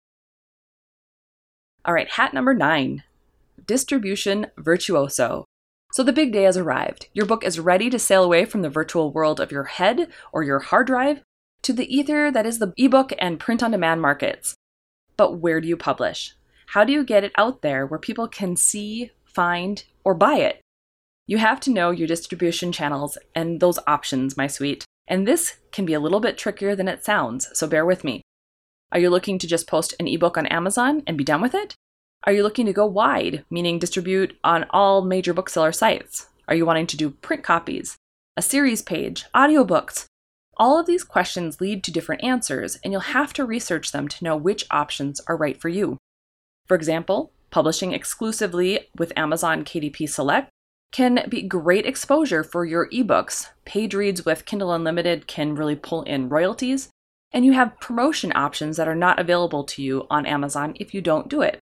All 1.85 1.93
right, 1.93 2.09
hat 2.09 2.33
number 2.33 2.53
nine 2.53 3.03
distribution 3.65 4.47
virtuoso. 4.57 5.45
So 5.91 6.03
the 6.03 6.13
big 6.13 6.33
day 6.33 6.43
has 6.43 6.57
arrived. 6.57 7.07
Your 7.13 7.25
book 7.25 7.43
is 7.43 7.59
ready 7.59 7.89
to 7.89 7.99
sail 7.99 8.23
away 8.23 8.45
from 8.45 8.61
the 8.61 8.69
virtual 8.69 9.11
world 9.11 9.39
of 9.39 9.51
your 9.51 9.65
head 9.65 10.07
or 10.31 10.43
your 10.43 10.59
hard 10.59 10.87
drive 10.87 11.21
to 11.61 11.73
the 11.73 11.93
ether 11.93 12.31
that 12.31 12.45
is 12.45 12.59
the 12.59 12.73
ebook 12.77 13.13
and 13.19 13.39
print 13.39 13.61
on 13.61 13.71
demand 13.71 14.01
markets. 14.01 14.55
But 15.17 15.37
where 15.37 15.61
do 15.61 15.67
you 15.67 15.77
publish? 15.77 16.35
How 16.67 16.83
do 16.83 16.91
you 16.91 17.03
get 17.03 17.23
it 17.23 17.31
out 17.37 17.61
there 17.61 17.85
where 17.85 17.99
people 17.99 18.27
can 18.27 18.55
see, 18.55 19.11
find, 19.25 19.83
or 20.03 20.13
buy 20.13 20.35
it? 20.35 20.61
You 21.27 21.37
have 21.37 21.59
to 21.61 21.71
know 21.71 21.91
your 21.91 22.07
distribution 22.07 22.71
channels 22.71 23.17
and 23.35 23.59
those 23.59 23.79
options, 23.87 24.35
my 24.35 24.47
sweet. 24.47 24.85
And 25.07 25.27
this 25.27 25.57
can 25.71 25.85
be 25.85 25.93
a 25.93 25.99
little 25.99 26.19
bit 26.19 26.37
trickier 26.37 26.75
than 26.75 26.87
it 26.87 27.05
sounds, 27.05 27.49
so 27.53 27.67
bear 27.67 27.85
with 27.85 28.03
me. 28.03 28.23
Are 28.93 28.99
you 28.99 29.09
looking 29.09 29.39
to 29.39 29.47
just 29.47 29.65
post 29.65 29.95
an 29.99 30.07
ebook 30.07 30.37
on 30.37 30.45
Amazon 30.45 31.01
and 31.07 31.17
be 31.17 31.23
done 31.23 31.41
with 31.41 31.55
it? 31.55 31.75
Are 32.25 32.31
you 32.31 32.43
looking 32.43 32.67
to 32.67 32.73
go 32.73 32.85
wide, 32.85 33.43
meaning 33.49 33.79
distribute 33.79 34.37
on 34.43 34.67
all 34.69 35.01
major 35.01 35.33
bookseller 35.33 35.71
sites? 35.71 36.27
Are 36.47 36.53
you 36.53 36.63
wanting 36.67 36.85
to 36.87 36.97
do 36.97 37.09
print 37.09 37.43
copies, 37.43 37.97
a 38.37 38.43
series 38.43 38.83
page, 38.83 39.25
audiobooks? 39.33 40.05
All 40.57 40.79
of 40.79 40.85
these 40.85 41.03
questions 41.03 41.59
lead 41.59 41.83
to 41.83 41.91
different 41.91 42.23
answers, 42.23 42.77
and 42.83 42.93
you'll 42.93 43.01
have 43.01 43.33
to 43.33 43.45
research 43.45 43.91
them 43.91 44.07
to 44.07 44.23
know 44.23 44.37
which 44.37 44.67
options 44.69 45.19
are 45.21 45.35
right 45.35 45.59
for 45.59 45.69
you. 45.69 45.97
For 46.67 46.75
example, 46.75 47.31
publishing 47.49 47.93
exclusively 47.93 48.89
with 48.95 49.11
Amazon 49.17 49.65
KDP 49.65 50.07
Select 50.07 50.51
can 50.91 51.25
be 51.27 51.41
great 51.41 51.87
exposure 51.87 52.43
for 52.43 52.63
your 52.63 52.87
ebooks. 52.89 53.47
Page 53.65 53.95
reads 53.95 54.23
with 54.23 54.45
Kindle 54.45 54.71
Unlimited 54.71 55.25
can 55.25 55.55
really 55.55 55.75
pull 55.75 56.03
in 56.03 56.29
royalties, 56.29 56.89
and 57.33 57.43
you 57.43 57.53
have 57.53 57.79
promotion 57.79 58.31
options 58.35 58.77
that 58.77 58.87
are 58.87 58.95
not 58.95 59.19
available 59.19 59.63
to 59.63 59.81
you 59.81 60.05
on 60.09 60.25
Amazon 60.25 60.75
if 60.79 60.93
you 60.93 61.01
don't 61.01 61.27
do 61.27 61.41
it. 61.41 61.59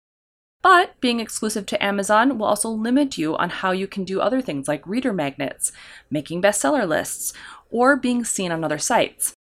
But 0.61 0.99
being 0.99 1.19
exclusive 1.19 1.65
to 1.67 1.83
Amazon 1.83 2.37
will 2.37 2.45
also 2.45 2.69
limit 2.69 3.17
you 3.17 3.35
on 3.37 3.49
how 3.49 3.71
you 3.71 3.87
can 3.87 4.03
do 4.03 4.21
other 4.21 4.41
things 4.41 4.67
like 4.67 4.85
reader 4.85 5.11
magnets, 5.11 5.71
making 6.09 6.41
bestseller 6.41 6.87
lists, 6.87 7.33
or 7.71 7.95
being 7.95 8.23
seen 8.23 8.51
on 8.51 8.63
other 8.63 8.77
sites. 8.77 9.33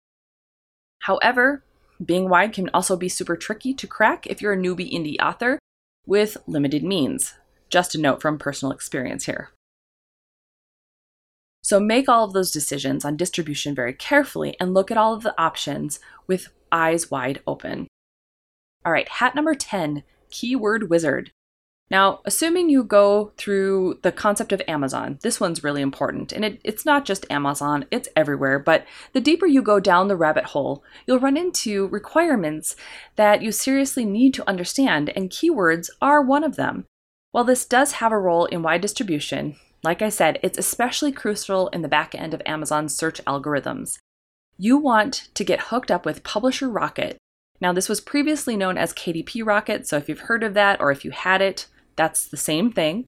However, 1.01 1.63
being 2.03 2.31
wide 2.31 2.55
can 2.55 2.71
also 2.73 2.97
be 2.97 3.09
super 3.09 3.37
tricky 3.37 3.75
to 3.75 3.87
crack 3.87 4.27
if 4.27 4.41
you're 4.41 4.55
a 4.55 4.57
newbie 4.57 4.91
indie 4.91 5.21
author 5.21 5.59
with 6.07 6.39
limited 6.47 6.83
means. 6.83 7.35
Just 7.69 7.95
a 7.95 8.01
note 8.01 8.23
from 8.23 8.39
personal 8.39 8.73
experience 8.73 9.27
here. 9.27 9.51
So 11.63 11.79
make 11.79 12.09
all 12.09 12.25
of 12.25 12.33
those 12.33 12.51
decisions 12.51 13.05
on 13.05 13.17
distribution 13.17 13.75
very 13.75 13.93
carefully 13.93 14.57
and 14.59 14.75
look 14.75 14.91
at 14.91 14.97
all 14.97 15.15
of 15.15 15.23
the 15.23 15.39
options 15.41 16.01
with 16.27 16.49
eyes 16.73 17.11
wide 17.11 17.41
open. 17.47 17.87
All 18.85 18.93
right, 18.93 19.09
hat 19.09 19.35
number 19.35 19.55
10 19.55 20.03
Keyword 20.31 20.89
Wizard. 20.89 21.33
Now, 21.91 22.21
assuming 22.25 22.69
you 22.69 22.85
go 22.85 23.33
through 23.37 23.99
the 24.03 24.13
concept 24.13 24.53
of 24.53 24.63
Amazon, 24.69 25.19
this 25.23 25.41
one's 25.41 25.65
really 25.65 25.83
important. 25.83 26.31
And 26.31 26.45
it, 26.45 26.61
it's 26.63 26.87
not 26.87 27.05
just 27.05 27.27
Amazon, 27.29 27.85
it's 27.91 28.09
everywhere. 28.15 28.61
But 28.61 28.87
the 29.13 29.21
deeper 29.21 29.47
you 29.47 29.61
go 29.61 29.81
down 29.81 30.07
the 30.07 30.17
rabbit 30.17 30.45
hole, 30.45 30.85
you'll 31.07 31.19
run 31.19 31.37
into 31.37 31.89
requirements 31.89 32.77
that 33.17 33.43
you 33.43 33.51
seriously 33.51 34.05
need 34.05 34.35
to 34.35 34.49
understand, 34.49 35.11
and 35.17 35.31
keywords 35.31 35.91
are 36.01 36.23
one 36.23 36.45
of 36.45 36.55
them. 36.55 36.87
While 37.33 37.45
this 37.45 37.65
does 37.65 37.93
have 37.93 38.13
a 38.13 38.19
role 38.19 38.47
in 38.47 38.63
wide 38.63 38.83
distribution, 38.83 39.57
like 39.83 40.03
I 40.03 40.09
said, 40.09 40.39
it's 40.43 40.59
especially 40.59 41.13
crucial 41.13 41.69
in 41.69 41.83
the 41.83 41.89
back 41.89 42.15
end 42.15 42.35
of 42.35 42.43
Amazon's 42.45 42.95
search 42.95 43.25
algorithms. 43.25 43.99
You 44.59 44.77
want 44.77 45.29
to 45.35 45.45
get 45.45 45.61
hooked 45.65 45.91
up 45.91 46.05
with 46.05 46.23
Publisher 46.23 46.69
Rocket. 46.69 47.17
Now, 47.61 47.73
this 47.73 47.89
was 47.89 48.01
previously 48.01 48.57
known 48.57 48.77
as 48.77 48.93
KDP 48.93 49.45
Rocket, 49.45 49.87
so 49.87 49.97
if 49.97 50.09
you've 50.09 50.21
heard 50.21 50.43
of 50.43 50.55
that 50.55 50.81
or 50.81 50.91
if 50.91 51.05
you 51.05 51.11
had 51.11 51.41
it, 51.41 51.67
that's 51.97 52.27
the 52.27 52.37
same 52.37 52.73
thing. 52.73 53.07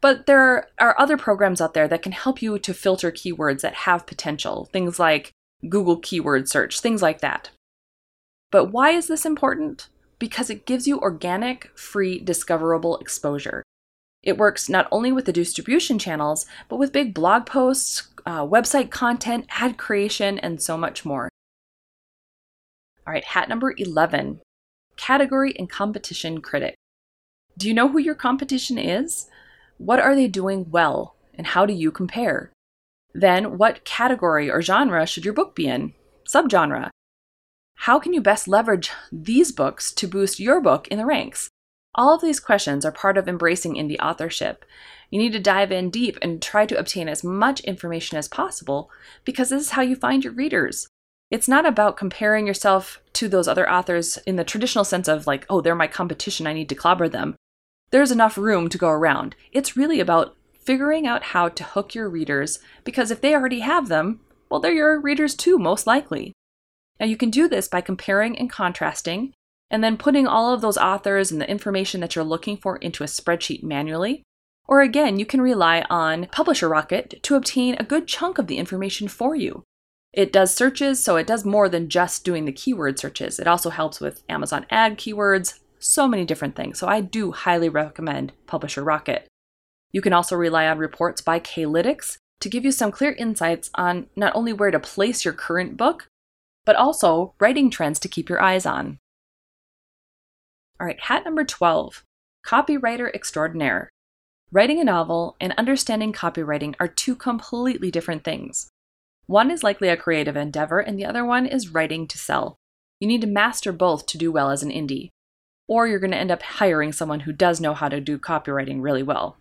But 0.00 0.26
there 0.26 0.68
are 0.78 0.94
other 0.98 1.16
programs 1.16 1.60
out 1.60 1.74
there 1.74 1.88
that 1.88 2.02
can 2.02 2.12
help 2.12 2.42
you 2.42 2.58
to 2.58 2.74
filter 2.74 3.10
keywords 3.10 3.60
that 3.62 3.74
have 3.74 4.06
potential, 4.06 4.68
things 4.72 4.98
like 4.98 5.32
Google 5.68 5.98
Keyword 5.98 6.48
Search, 6.48 6.80
things 6.80 7.02
like 7.02 7.20
that. 7.20 7.50
But 8.50 8.66
why 8.66 8.90
is 8.90 9.06
this 9.06 9.24
important? 9.24 9.88
Because 10.18 10.50
it 10.50 10.66
gives 10.66 10.86
you 10.86 11.00
organic, 11.00 11.76
free, 11.78 12.18
discoverable 12.18 12.98
exposure. 12.98 13.62
It 14.26 14.38
works 14.38 14.68
not 14.68 14.88
only 14.90 15.12
with 15.12 15.24
the 15.24 15.32
distribution 15.32 16.00
channels, 16.00 16.46
but 16.68 16.78
with 16.78 16.92
big 16.92 17.14
blog 17.14 17.46
posts, 17.46 18.08
uh, 18.26 18.44
website 18.44 18.90
content, 18.90 19.46
ad 19.50 19.78
creation, 19.78 20.40
and 20.40 20.60
so 20.60 20.76
much 20.76 21.04
more. 21.04 21.28
All 23.06 23.12
right, 23.12 23.24
hat 23.24 23.48
number 23.48 23.72
11 23.78 24.40
category 24.96 25.54
and 25.56 25.70
competition 25.70 26.40
critic. 26.40 26.74
Do 27.56 27.68
you 27.68 27.74
know 27.74 27.88
who 27.88 27.98
your 27.98 28.16
competition 28.16 28.78
is? 28.78 29.28
What 29.78 30.00
are 30.00 30.16
they 30.16 30.26
doing 30.26 30.66
well? 30.70 31.14
And 31.34 31.46
how 31.46 31.64
do 31.64 31.72
you 31.72 31.92
compare? 31.92 32.50
Then, 33.14 33.58
what 33.58 33.84
category 33.84 34.50
or 34.50 34.60
genre 34.60 35.06
should 35.06 35.24
your 35.24 35.34
book 35.34 35.54
be 35.54 35.68
in? 35.68 35.94
Subgenre. 36.26 36.90
How 37.80 38.00
can 38.00 38.12
you 38.12 38.20
best 38.20 38.48
leverage 38.48 38.90
these 39.12 39.52
books 39.52 39.92
to 39.92 40.08
boost 40.08 40.40
your 40.40 40.60
book 40.60 40.88
in 40.88 40.98
the 40.98 41.06
ranks? 41.06 41.48
All 41.96 42.14
of 42.14 42.20
these 42.20 42.40
questions 42.40 42.84
are 42.84 42.92
part 42.92 43.16
of 43.16 43.26
embracing 43.26 43.74
indie 43.74 43.98
authorship. 44.00 44.66
You 45.10 45.18
need 45.18 45.32
to 45.32 45.40
dive 45.40 45.72
in 45.72 45.88
deep 45.88 46.18
and 46.20 46.42
try 46.42 46.66
to 46.66 46.78
obtain 46.78 47.08
as 47.08 47.24
much 47.24 47.60
information 47.60 48.18
as 48.18 48.28
possible 48.28 48.90
because 49.24 49.48
this 49.48 49.62
is 49.62 49.70
how 49.70 49.82
you 49.82 49.96
find 49.96 50.22
your 50.22 50.34
readers. 50.34 50.88
It's 51.30 51.48
not 51.48 51.66
about 51.66 51.96
comparing 51.96 52.46
yourself 52.46 53.00
to 53.14 53.28
those 53.28 53.48
other 53.48 53.68
authors 53.68 54.18
in 54.18 54.36
the 54.36 54.44
traditional 54.44 54.84
sense 54.84 55.08
of 55.08 55.26
like, 55.26 55.46
oh, 55.48 55.60
they're 55.62 55.74
my 55.74 55.86
competition, 55.86 56.46
I 56.46 56.52
need 56.52 56.68
to 56.68 56.74
clobber 56.74 57.08
them. 57.08 57.34
There's 57.90 58.10
enough 58.10 58.36
room 58.36 58.68
to 58.68 58.78
go 58.78 58.90
around. 58.90 59.34
It's 59.52 59.76
really 59.76 59.98
about 59.98 60.36
figuring 60.60 61.06
out 61.06 61.22
how 61.22 61.48
to 61.48 61.64
hook 61.64 61.94
your 61.94 62.10
readers 62.10 62.58
because 62.84 63.10
if 63.10 63.22
they 63.22 63.34
already 63.34 63.60
have 63.60 63.88
them, 63.88 64.20
well, 64.50 64.60
they're 64.60 64.72
your 64.72 65.00
readers 65.00 65.34
too, 65.34 65.58
most 65.58 65.86
likely. 65.86 66.32
Now, 67.00 67.06
you 67.06 67.16
can 67.16 67.30
do 67.30 67.48
this 67.48 67.68
by 67.68 67.80
comparing 67.80 68.38
and 68.38 68.50
contrasting 68.50 69.32
and 69.70 69.82
then 69.82 69.96
putting 69.96 70.26
all 70.26 70.52
of 70.52 70.60
those 70.60 70.78
authors 70.78 71.32
and 71.32 71.40
the 71.40 71.50
information 71.50 72.00
that 72.00 72.14
you're 72.14 72.24
looking 72.24 72.56
for 72.56 72.76
into 72.76 73.02
a 73.02 73.06
spreadsheet 73.06 73.62
manually. 73.62 74.22
Or 74.68 74.80
again, 74.80 75.18
you 75.18 75.26
can 75.26 75.40
rely 75.40 75.84
on 75.88 76.26
Publisher 76.32 76.68
Rocket 76.68 77.22
to 77.22 77.36
obtain 77.36 77.76
a 77.78 77.84
good 77.84 78.06
chunk 78.06 78.38
of 78.38 78.46
the 78.46 78.58
information 78.58 79.08
for 79.08 79.34
you. 79.34 79.62
It 80.12 80.32
does 80.32 80.54
searches, 80.54 81.04
so 81.04 81.16
it 81.16 81.26
does 81.26 81.44
more 81.44 81.68
than 81.68 81.88
just 81.88 82.24
doing 82.24 82.46
the 82.46 82.52
keyword 82.52 82.98
searches. 82.98 83.38
It 83.38 83.46
also 83.46 83.70
helps 83.70 84.00
with 84.00 84.22
Amazon 84.28 84.66
ad 84.70 84.96
keywords, 84.96 85.58
so 85.78 86.08
many 86.08 86.24
different 86.24 86.56
things. 86.56 86.78
So 86.78 86.88
I 86.88 87.00
do 87.00 87.32
highly 87.32 87.68
recommend 87.68 88.32
Publisher 88.46 88.82
Rocket. 88.82 89.28
You 89.92 90.00
can 90.00 90.12
also 90.12 90.34
rely 90.34 90.66
on 90.66 90.78
reports 90.78 91.20
by 91.20 91.38
Klytics 91.38 92.16
to 92.40 92.48
give 92.48 92.64
you 92.64 92.72
some 92.72 92.92
clear 92.92 93.12
insights 93.12 93.70
on 93.74 94.06
not 94.16 94.34
only 94.34 94.52
where 94.52 94.70
to 94.70 94.80
place 94.80 95.24
your 95.24 95.34
current 95.34 95.76
book, 95.76 96.08
but 96.64 96.76
also 96.76 97.34
writing 97.38 97.70
trends 97.70 97.98
to 98.00 98.08
keep 98.08 98.28
your 98.28 98.42
eyes 98.42 98.66
on. 98.66 98.98
All 100.78 100.86
right, 100.86 101.00
hat 101.00 101.24
number 101.24 101.42
12 101.42 102.04
Copywriter 102.46 103.12
Extraordinaire. 103.14 103.88
Writing 104.52 104.78
a 104.78 104.84
novel 104.84 105.34
and 105.40 105.54
understanding 105.56 106.12
copywriting 106.12 106.74
are 106.78 106.86
two 106.86 107.16
completely 107.16 107.90
different 107.90 108.24
things. 108.24 108.68
One 109.26 109.50
is 109.50 109.64
likely 109.64 109.88
a 109.88 109.96
creative 109.96 110.36
endeavor, 110.36 110.78
and 110.78 110.98
the 110.98 111.06
other 111.06 111.24
one 111.24 111.46
is 111.46 111.70
writing 111.70 112.06
to 112.08 112.18
sell. 112.18 112.56
You 113.00 113.08
need 113.08 113.22
to 113.22 113.26
master 113.26 113.72
both 113.72 114.06
to 114.06 114.18
do 114.18 114.30
well 114.30 114.50
as 114.50 114.62
an 114.62 114.70
indie, 114.70 115.08
or 115.66 115.88
you're 115.88 115.98
going 115.98 116.12
to 116.12 116.18
end 116.18 116.30
up 116.30 116.42
hiring 116.42 116.92
someone 116.92 117.20
who 117.20 117.32
does 117.32 117.58
know 117.60 117.72
how 117.72 117.88
to 117.88 118.00
do 118.00 118.18
copywriting 118.18 118.82
really 118.82 119.02
well. 119.02 119.38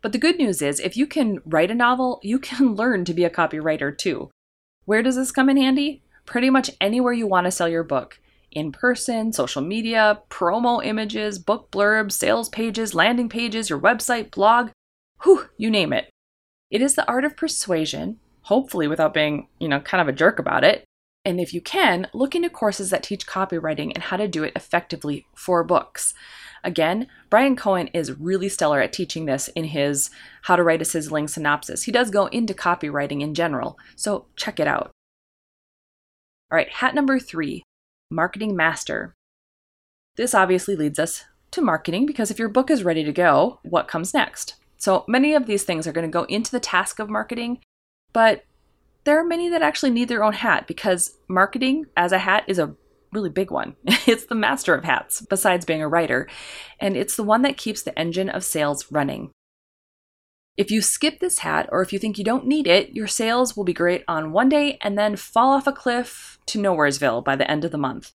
But 0.00 0.12
the 0.12 0.18
good 0.18 0.38
news 0.38 0.62
is, 0.62 0.78
if 0.78 0.96
you 0.96 1.08
can 1.08 1.42
write 1.44 1.72
a 1.72 1.74
novel, 1.74 2.20
you 2.22 2.38
can 2.38 2.74
learn 2.76 3.04
to 3.04 3.14
be 3.14 3.24
a 3.24 3.30
copywriter 3.30 3.96
too. 3.96 4.30
Where 4.84 5.02
does 5.02 5.16
this 5.16 5.32
come 5.32 5.50
in 5.50 5.56
handy? 5.56 6.02
Pretty 6.24 6.50
much 6.50 6.70
anywhere 6.80 7.12
you 7.12 7.26
want 7.26 7.46
to 7.46 7.50
sell 7.50 7.68
your 7.68 7.82
book 7.82 8.20
in 8.52 8.72
person, 8.72 9.32
social 9.32 9.62
media, 9.62 10.20
promo 10.30 10.84
images, 10.84 11.38
book 11.38 11.70
blurbs, 11.70 12.12
sales 12.12 12.48
pages, 12.48 12.94
landing 12.94 13.28
pages, 13.28 13.70
your 13.70 13.80
website, 13.80 14.30
blog, 14.30 14.70
whew, 15.22 15.48
you 15.56 15.70
name 15.70 15.92
it. 15.92 16.10
It 16.70 16.82
is 16.82 16.94
the 16.94 17.06
art 17.08 17.24
of 17.24 17.36
persuasion, 17.36 18.18
hopefully 18.42 18.88
without 18.88 19.14
being, 19.14 19.48
you 19.58 19.68
know, 19.68 19.80
kind 19.80 20.00
of 20.00 20.08
a 20.08 20.12
jerk 20.12 20.38
about 20.38 20.64
it, 20.64 20.84
And 21.28 21.40
if 21.40 21.52
you 21.52 21.60
can, 21.60 22.06
look 22.14 22.34
into 22.34 22.48
courses 22.48 22.88
that 22.88 23.02
teach 23.02 23.26
copywriting 23.26 23.92
and 23.94 24.04
how 24.04 24.16
to 24.16 24.26
do 24.26 24.44
it 24.44 24.52
effectively 24.56 25.26
for 25.34 25.62
books. 25.62 26.14
Again, 26.64 27.06
Bryan 27.28 27.54
Cohen 27.54 27.88
is 27.88 28.18
really 28.18 28.48
stellar 28.48 28.80
at 28.80 28.94
teaching 28.94 29.26
this 29.26 29.48
in 29.48 29.64
his 29.64 30.08
How 30.42 30.56
to 30.56 30.62
Write 30.62 30.80
a 30.80 30.86
Sizzling 30.86 31.28
Synopsis. 31.28 31.82
He 31.84 31.92
does 31.92 32.10
go 32.10 32.26
into 32.26 32.54
copywriting 32.54 33.20
in 33.20 33.34
general, 33.34 33.78
so 33.94 34.24
check 34.36 34.58
it 34.58 34.66
out. 34.66 34.90
All 36.50 36.56
right, 36.56 36.70
hat 36.70 36.94
number 36.94 37.18
three 37.18 37.62
Marketing 38.10 38.56
Master. 38.56 39.14
This 40.16 40.34
obviously 40.34 40.74
leads 40.74 40.98
us 40.98 41.24
to 41.50 41.60
marketing 41.62 42.06
because 42.06 42.30
if 42.30 42.38
your 42.38 42.48
book 42.48 42.70
is 42.70 42.84
ready 42.84 43.04
to 43.04 43.12
go, 43.12 43.60
what 43.62 43.88
comes 43.88 44.14
next? 44.14 44.54
So 44.78 45.04
many 45.08 45.34
of 45.34 45.46
these 45.46 45.64
things 45.64 45.86
are 45.86 45.92
going 45.92 46.06
to 46.06 46.12
go 46.12 46.24
into 46.24 46.50
the 46.50 46.60
task 46.60 46.98
of 46.98 47.10
marketing, 47.10 47.60
but 48.12 48.44
there 49.04 49.18
are 49.18 49.24
many 49.24 49.48
that 49.50 49.62
actually 49.62 49.90
need 49.90 50.08
their 50.08 50.24
own 50.24 50.32
hat 50.32 50.66
because 50.66 51.16
marketing 51.28 51.86
as 51.96 52.12
a 52.12 52.18
hat 52.18 52.44
is 52.46 52.58
a 52.58 52.74
really 53.12 53.30
big 53.30 53.50
one. 53.50 53.76
It's 54.06 54.24
the 54.24 54.34
master 54.34 54.74
of 54.74 54.84
hats, 54.84 55.20
besides 55.20 55.66
being 55.66 55.82
a 55.82 55.88
writer, 55.88 56.28
and 56.80 56.96
it's 56.96 57.16
the 57.16 57.22
one 57.22 57.42
that 57.42 57.58
keeps 57.58 57.82
the 57.82 57.98
engine 57.98 58.30
of 58.30 58.42
sales 58.42 58.90
running. 58.90 59.32
If 60.58 60.72
you 60.72 60.82
skip 60.82 61.20
this 61.20 61.38
hat, 61.38 61.68
or 61.70 61.82
if 61.82 61.92
you 61.92 62.00
think 62.00 62.18
you 62.18 62.24
don't 62.24 62.44
need 62.44 62.66
it, 62.66 62.90
your 62.90 63.06
sales 63.06 63.56
will 63.56 63.62
be 63.62 63.72
great 63.72 64.02
on 64.08 64.32
one 64.32 64.48
day 64.48 64.76
and 64.82 64.98
then 64.98 65.14
fall 65.14 65.52
off 65.52 65.68
a 65.68 65.72
cliff 65.72 66.36
to 66.46 66.58
Nowheresville 66.58 67.22
by 67.22 67.36
the 67.36 67.48
end 67.48 67.64
of 67.64 67.70
the 67.70 67.78
month. 67.78 68.10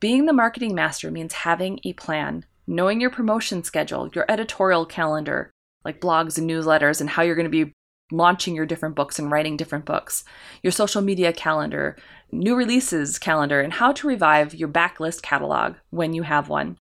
Being 0.00 0.26
the 0.26 0.32
marketing 0.32 0.74
master 0.74 1.08
means 1.08 1.32
having 1.32 1.78
a 1.84 1.92
plan, 1.92 2.46
knowing 2.66 3.00
your 3.00 3.10
promotion 3.10 3.62
schedule, 3.62 4.10
your 4.12 4.24
editorial 4.28 4.84
calendar, 4.84 5.52
like 5.84 6.00
blogs 6.00 6.36
and 6.36 6.50
newsletters, 6.50 7.00
and 7.00 7.10
how 7.10 7.22
you're 7.22 7.36
going 7.36 7.50
to 7.50 7.64
be 7.64 7.72
launching 8.10 8.56
your 8.56 8.66
different 8.66 8.96
books 8.96 9.20
and 9.20 9.30
writing 9.30 9.56
different 9.56 9.84
books, 9.84 10.24
your 10.64 10.72
social 10.72 11.00
media 11.00 11.32
calendar, 11.32 11.96
new 12.32 12.56
releases 12.56 13.20
calendar, 13.20 13.60
and 13.60 13.74
how 13.74 13.92
to 13.92 14.08
revive 14.08 14.52
your 14.52 14.68
backlist 14.68 15.22
catalog 15.22 15.76
when 15.90 16.12
you 16.12 16.24
have 16.24 16.48
one. 16.48 16.76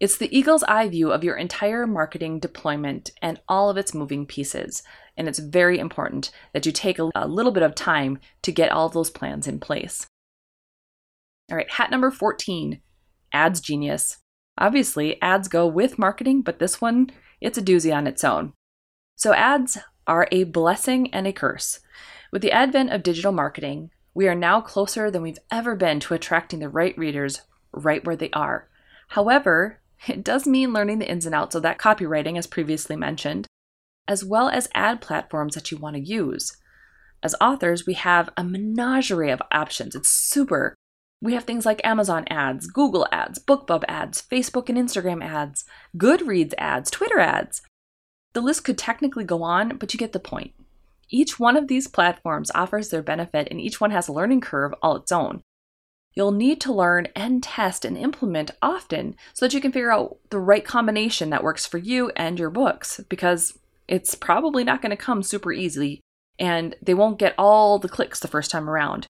It's 0.00 0.16
the 0.16 0.34
eagle's 0.34 0.62
eye 0.62 0.88
view 0.88 1.12
of 1.12 1.22
your 1.22 1.36
entire 1.36 1.86
marketing 1.86 2.40
deployment 2.40 3.10
and 3.20 3.38
all 3.46 3.68
of 3.68 3.76
its 3.76 3.92
moving 3.92 4.24
pieces. 4.24 4.82
And 5.14 5.28
it's 5.28 5.38
very 5.38 5.78
important 5.78 6.30
that 6.54 6.64
you 6.64 6.72
take 6.72 6.98
a, 6.98 7.26
little 7.26 7.52
bit 7.52 7.62
of 7.62 7.74
time 7.74 8.18
to 8.40 8.50
get 8.50 8.72
all 8.72 8.88
those 8.88 9.10
plans 9.10 9.46
in 9.46 9.60
place. 9.60 10.06
All 11.50 11.56
right, 11.58 11.70
hat 11.70 11.90
number 11.90 12.10
14 12.10 12.80
Ads 13.34 13.60
Genius. 13.60 14.16
Obviously, 14.56 15.20
ads 15.20 15.48
go 15.48 15.66
with 15.66 15.98
marketing, 15.98 16.40
but 16.40 16.60
this 16.60 16.80
one, 16.80 17.10
it's 17.42 17.58
a 17.58 17.62
doozy 17.62 17.94
on 17.94 18.06
its 18.06 18.24
own. 18.24 18.54
So, 19.16 19.34
ads 19.34 19.76
are 20.06 20.28
a 20.32 20.44
blessing 20.44 21.12
and 21.12 21.26
a 21.26 21.32
curse. 21.32 21.80
With 22.32 22.40
the 22.40 22.52
advent 22.52 22.90
of 22.90 23.02
digital 23.02 23.32
marketing, 23.32 23.90
we 24.14 24.28
are 24.28 24.34
now 24.34 24.62
closer 24.62 25.10
than 25.10 25.20
we've 25.20 25.38
ever 25.50 25.76
been 25.76 26.00
to 26.00 26.14
attracting 26.14 26.60
the 26.60 26.70
right 26.70 26.96
readers 26.96 27.42
right 27.72 28.04
where 28.04 28.16
they 28.16 28.30
are. 28.30 28.68
However, 29.08 29.79
it 30.08 30.24
does 30.24 30.46
mean 30.46 30.72
learning 30.72 30.98
the 30.98 31.10
ins 31.10 31.26
and 31.26 31.34
outs 31.34 31.54
of 31.54 31.62
that 31.62 31.78
copywriting, 31.78 32.38
as 32.38 32.46
previously 32.46 32.96
mentioned, 32.96 33.46
as 34.08 34.24
well 34.24 34.48
as 34.48 34.68
ad 34.74 35.00
platforms 35.00 35.54
that 35.54 35.70
you 35.70 35.76
want 35.76 35.96
to 35.96 36.02
use. 36.02 36.56
As 37.22 37.34
authors, 37.40 37.86
we 37.86 37.94
have 37.94 38.30
a 38.36 38.44
menagerie 38.44 39.30
of 39.30 39.42
options. 39.52 39.94
It's 39.94 40.08
super. 40.08 40.74
We 41.20 41.34
have 41.34 41.44
things 41.44 41.66
like 41.66 41.84
Amazon 41.84 42.24
ads, 42.30 42.66
Google 42.66 43.06
ads, 43.12 43.38
BookBub 43.38 43.84
ads, 43.88 44.22
Facebook 44.22 44.70
and 44.70 44.78
Instagram 44.78 45.22
ads, 45.22 45.64
Goodreads 45.96 46.54
ads, 46.56 46.90
Twitter 46.90 47.18
ads. 47.18 47.60
The 48.32 48.40
list 48.40 48.64
could 48.64 48.78
technically 48.78 49.24
go 49.24 49.42
on, 49.42 49.76
but 49.76 49.92
you 49.92 49.98
get 49.98 50.12
the 50.12 50.20
point. 50.20 50.54
Each 51.10 51.38
one 51.38 51.56
of 51.56 51.68
these 51.68 51.88
platforms 51.88 52.50
offers 52.54 52.88
their 52.88 53.02
benefit, 53.02 53.48
and 53.50 53.60
each 53.60 53.80
one 53.80 53.90
has 53.90 54.08
a 54.08 54.12
learning 54.12 54.40
curve 54.40 54.72
all 54.80 54.96
its 54.96 55.12
own. 55.12 55.42
You'll 56.14 56.32
need 56.32 56.60
to 56.62 56.72
learn 56.72 57.08
and 57.14 57.42
test 57.42 57.84
and 57.84 57.96
implement 57.96 58.50
often 58.60 59.14
so 59.32 59.46
that 59.46 59.54
you 59.54 59.60
can 59.60 59.72
figure 59.72 59.92
out 59.92 60.18
the 60.30 60.40
right 60.40 60.64
combination 60.64 61.30
that 61.30 61.44
works 61.44 61.66
for 61.66 61.78
you 61.78 62.10
and 62.16 62.38
your 62.38 62.50
books, 62.50 63.00
because 63.08 63.58
it's 63.86 64.14
probably 64.14 64.64
not 64.64 64.82
going 64.82 64.90
to 64.90 64.96
come 64.96 65.22
super 65.22 65.52
easily, 65.52 66.00
and 66.38 66.74
they 66.82 66.94
won't 66.94 67.18
get 67.18 67.34
all 67.38 67.78
the 67.78 67.88
clicks 67.88 68.20
the 68.20 68.28
first 68.28 68.50
time 68.50 68.68
around. 68.68 69.06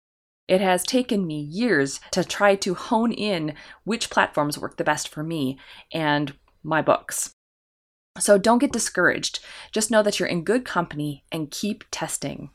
It 0.48 0.60
has 0.60 0.82
taken 0.82 1.26
me 1.26 1.40
years 1.40 2.00
to 2.12 2.24
try 2.24 2.54
to 2.56 2.74
hone 2.74 3.12
in 3.12 3.54
which 3.84 4.10
platforms 4.10 4.58
work 4.58 4.76
the 4.76 4.84
best 4.84 5.08
for 5.08 5.22
me 5.22 5.58
and 5.92 6.32
my 6.62 6.80
books. 6.80 7.30
So 8.18 8.38
don't 8.38 8.58
get 8.58 8.72
discouraged. 8.72 9.40
Just 9.72 9.90
know 9.90 10.02
that 10.02 10.18
you're 10.18 10.28
in 10.28 10.42
good 10.42 10.64
company 10.64 11.22
and 11.30 11.50
keep 11.50 11.84
testing. 11.90 12.50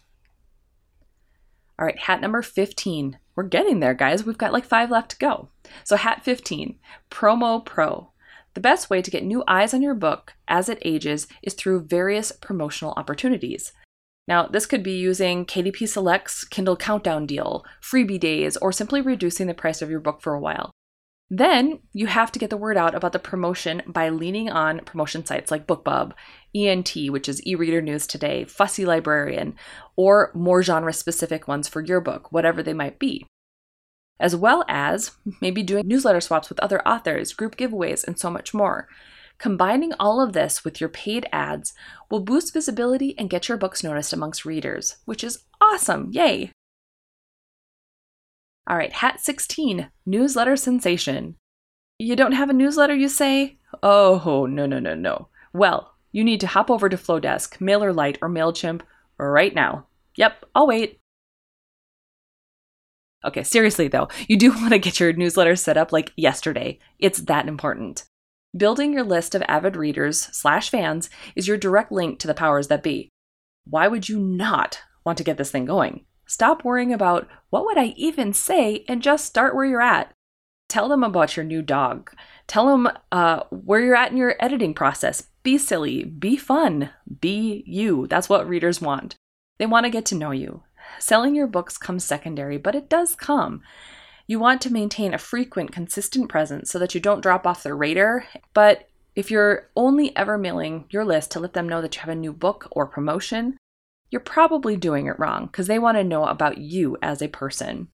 All 1.80 1.86
right, 1.86 1.98
hat 1.98 2.22
number 2.22 2.42
15. 2.42 3.18
We're 3.36 3.44
getting 3.44 3.80
there, 3.80 3.94
guys. 3.94 4.24
We've 4.24 4.38
got 4.38 4.54
like 4.54 4.66
five 4.66 4.92
left 4.92 5.12
to 5.12 5.18
go. 5.18 5.50
So, 5.84 5.96
hat 5.96 6.24
15 6.24 6.78
Promo 7.10 7.66
Pro. 7.66 8.12
The 8.54 8.62
best 8.62 8.90
way 8.90 9.02
to 9.02 9.12
get 9.12 9.24
new 9.24 9.44
eyes 9.48 9.74
on 9.74 9.82
your 9.82 9.96
book 9.96 10.34
as 10.48 10.70
it 10.70 10.78
ages 10.84 11.28
is 11.42 11.56
through 11.56 11.86
various 11.86 12.32
promotional 12.32 12.94
opportunities. 12.96 13.72
Now, 14.28 14.48
this 14.48 14.66
could 14.66 14.84
be 14.84 14.94
using 14.94 15.46
KDP 15.46 15.90
Select's 15.90 16.46
Kindle 16.46 16.78
Countdown 16.78 17.26
deal, 17.26 17.66
freebie 17.82 18.20
days, 18.20 18.56
or 18.58 18.72
simply 18.72 19.02
reducing 19.02 19.48
the 19.48 19.54
price 19.54 19.82
of 19.82 19.90
your 19.90 20.00
book 20.00 20.22
for 20.22 20.34
a 20.34 20.40
while. 20.40 20.72
Then 21.36 21.80
you 21.94 22.06
have 22.06 22.32
to 22.34 22.38
get 22.38 22.52
the 22.52 22.58
word 22.58 22.78
out 22.78 22.94
about 22.94 23.12
the 23.12 23.18
promotion 23.18 23.82
by 23.88 24.10
leaning 24.10 24.52
on 24.52 24.82
promotion 24.82 25.26
sites 25.26 25.50
like 25.50 25.66
BookBub, 25.66 26.12
ENT, 26.54 26.96
which 27.10 27.28
is 27.28 27.44
e-reader 27.44 27.82
news 27.82 28.06
today, 28.06 28.46
Fussy 28.46 28.86
Librarian, 28.86 29.56
or 29.96 30.30
more 30.36 30.62
genre 30.62 30.94
specific 30.94 31.48
ones 31.48 31.68
for 31.68 31.82
your 31.82 32.02
book, 32.02 32.32
whatever 32.32 32.62
they 32.62 32.76
might 32.76 33.00
be. 33.00 33.26
As 34.20 34.36
well 34.36 34.64
as 34.68 35.14
maybe 35.42 35.64
doing 35.64 35.88
newsletter 35.88 36.22
swaps 36.22 36.50
with 36.50 36.60
other 36.60 36.88
authors, 36.88 37.34
group 37.34 37.58
giveaways, 37.58 38.04
and 38.08 38.20
so 38.20 38.30
much 38.30 38.54
more. 38.54 38.88
Combining 39.40 39.92
all 40.00 40.22
of 40.22 40.34
this 40.34 40.64
with 40.64 40.80
your 40.80 40.90
paid 40.90 41.28
ads 41.32 41.74
will 42.12 42.20
boost 42.20 42.54
visibility 42.54 43.18
and 43.18 43.32
get 43.32 43.50
your 43.50 43.58
books 43.58 43.84
noticed 43.84 44.14
amongst 44.14 44.46
readers, 44.46 44.98
which 45.06 45.24
is 45.24 45.40
awesome. 45.60 46.10
Yay! 46.12 46.52
All 48.68 48.78
right, 48.78 48.94
Hat 48.94 49.20
16, 49.20 49.90
newsletter 50.06 50.56
sensation. 50.56 51.36
You 52.00 52.16
don't 52.16 52.32
have 52.32 52.50
a 52.50 52.54
newsletter, 52.54 52.96
you 52.96 53.10
say? 53.10 53.58
Oh, 53.82 54.46
no, 54.50 54.66
no, 54.66 54.80
no, 54.80 54.96
no. 54.96 55.28
Well, 55.54 55.94
you 56.12 56.24
need 56.24 56.40
to 56.42 56.48
hop 56.48 56.72
over 56.72 56.88
to 56.90 56.98
Flodesk, 56.98 57.58
MailerLite, 57.58 58.18
or 58.22 58.30
MailChimp 58.30 58.82
right 59.18 59.54
now. 59.54 59.88
Yep, 60.16 60.46
I'll 60.56 60.68
wait. 60.68 61.00
Okay, 63.26 63.44
seriously 63.44 63.88
though, 63.88 64.10
you 64.28 64.38
do 64.38 64.52
want 64.56 64.72
to 64.72 64.80
get 64.80 65.00
your 65.00 65.14
newsletter 65.14 65.56
set 65.56 65.78
up 65.78 65.92
like 65.92 66.14
yesterday. 66.16 66.80
It's 67.00 67.22
that 67.22 67.48
important. 67.48 68.06
Building 68.56 68.94
your 68.94 69.04
list 69.04 69.34
of 69.34 69.42
avid 69.48 69.76
readers 69.76 70.20
slash 70.32 70.70
fans 70.70 71.10
is 71.36 71.48
your 71.48 71.58
direct 71.58 71.92
link 71.92 72.20
to 72.20 72.28
the 72.28 72.34
powers 72.34 72.68
that 72.68 72.84
be. 72.84 73.10
Why 73.66 73.88
would 73.88 74.08
you 74.08 74.20
not 74.20 74.80
want 75.06 75.18
to 75.18 75.24
get 75.24 75.38
this 75.38 75.52
thing 75.52 75.66
going? 75.66 76.06
Stop 76.26 76.64
worrying 76.64 76.94
about 76.94 77.28
what 77.50 77.66
would 77.66 77.78
I 77.78 77.94
even 77.98 78.34
say 78.34 78.86
and 78.88 79.02
just 79.02 79.26
start 79.26 79.56
where 79.56 79.66
you're 79.66 79.82
at. 79.82 80.12
Tell 80.70 80.90
them 80.90 81.04
about 81.04 81.36
your 81.36 81.44
new 81.44 81.62
dog. 81.62 82.12
Tell 82.48 82.68
them 82.68 82.90
uh, 83.12 83.42
where 83.52 83.82
you're 83.82 83.96
at 83.96 84.12
in 84.12 84.18
your 84.18 84.36
editing 84.40 84.74
process. 84.74 85.28
Be 85.44 85.58
silly, 85.58 86.04
be 86.04 86.38
fun, 86.38 86.90
be 87.22 87.64
you. 87.68 88.08
That's 88.08 88.30
what 88.30 88.48
readers 88.48 88.82
want. 88.82 89.16
They 89.60 89.66
want 89.66 89.86
to 89.86 89.92
get 89.92 90.06
to 90.08 90.16
know 90.16 90.32
you. 90.32 90.64
Selling 91.00 91.36
your 91.36 91.48
books 91.48 91.78
comes 91.78 92.04
secondary, 92.04 92.58
but 92.58 92.76
it 92.76 92.90
does 92.90 93.16
come. 93.16 93.62
You 94.26 94.40
want 94.40 94.62
to 94.62 94.74
maintain 94.74 95.14
a 95.14 95.18
frequent, 95.18 95.72
consistent 95.72 96.30
presence 96.30 96.72
so 96.72 96.80
that 96.80 96.96
you 96.96 97.02
don't 97.02 97.22
drop 97.22 97.46
off 97.46 97.64
their 97.64 97.76
radar. 97.76 98.26
But 98.54 98.90
if 99.16 99.30
you're 99.30 99.70
only 99.76 100.16
ever 100.16 100.38
mailing 100.38 100.86
your 100.90 101.06
list 101.06 101.32
to 101.32 101.40
let 101.40 101.54
them 101.54 101.68
know 101.70 101.82
that 101.82 101.96
you 101.96 102.00
have 102.02 102.10
a 102.10 102.16
new 102.16 102.34
book 102.34 102.68
or 102.72 102.88
promotion, 102.88 103.58
you're 104.10 104.22
probably 104.22 104.78
doing 104.78 105.08
it 105.08 105.18
wrong 105.20 105.48
because 105.48 105.68
they 105.68 105.80
want 105.80 105.98
to 105.98 106.04
know 106.04 106.26
about 106.26 106.58
you 106.58 106.98
as 107.02 107.22
a 107.22 107.28
person. 107.28 107.88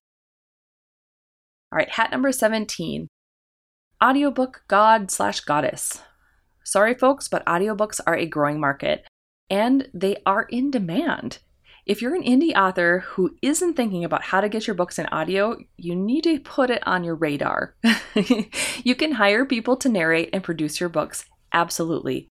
All 1.72 1.78
right, 1.78 1.88
hat 1.88 2.10
number 2.10 2.32
17 2.32 3.08
audiobook 4.02 4.62
god 4.68 5.10
slash 5.10 5.40
goddess. 5.40 6.02
Sorry, 6.64 6.94
folks, 6.94 7.28
but 7.28 7.44
audiobooks 7.46 8.00
are 8.06 8.16
a 8.16 8.26
growing 8.26 8.60
market 8.60 9.04
and 9.48 9.88
they 9.92 10.16
are 10.24 10.46
in 10.50 10.70
demand. 10.70 11.38
If 11.86 12.00
you're 12.02 12.14
an 12.14 12.22
indie 12.22 12.54
author 12.54 13.00
who 13.00 13.36
isn't 13.42 13.74
thinking 13.74 14.04
about 14.04 14.22
how 14.22 14.40
to 14.40 14.48
get 14.48 14.66
your 14.66 14.74
books 14.74 14.98
in 14.98 15.06
audio, 15.06 15.56
you 15.76 15.96
need 15.96 16.24
to 16.24 16.38
put 16.38 16.70
it 16.70 16.86
on 16.86 17.02
your 17.02 17.16
radar. 17.16 17.74
you 18.84 18.94
can 18.94 19.12
hire 19.12 19.44
people 19.44 19.76
to 19.78 19.88
narrate 19.88 20.30
and 20.32 20.44
produce 20.44 20.78
your 20.78 20.88
books, 20.88 21.24
absolutely. 21.52 22.28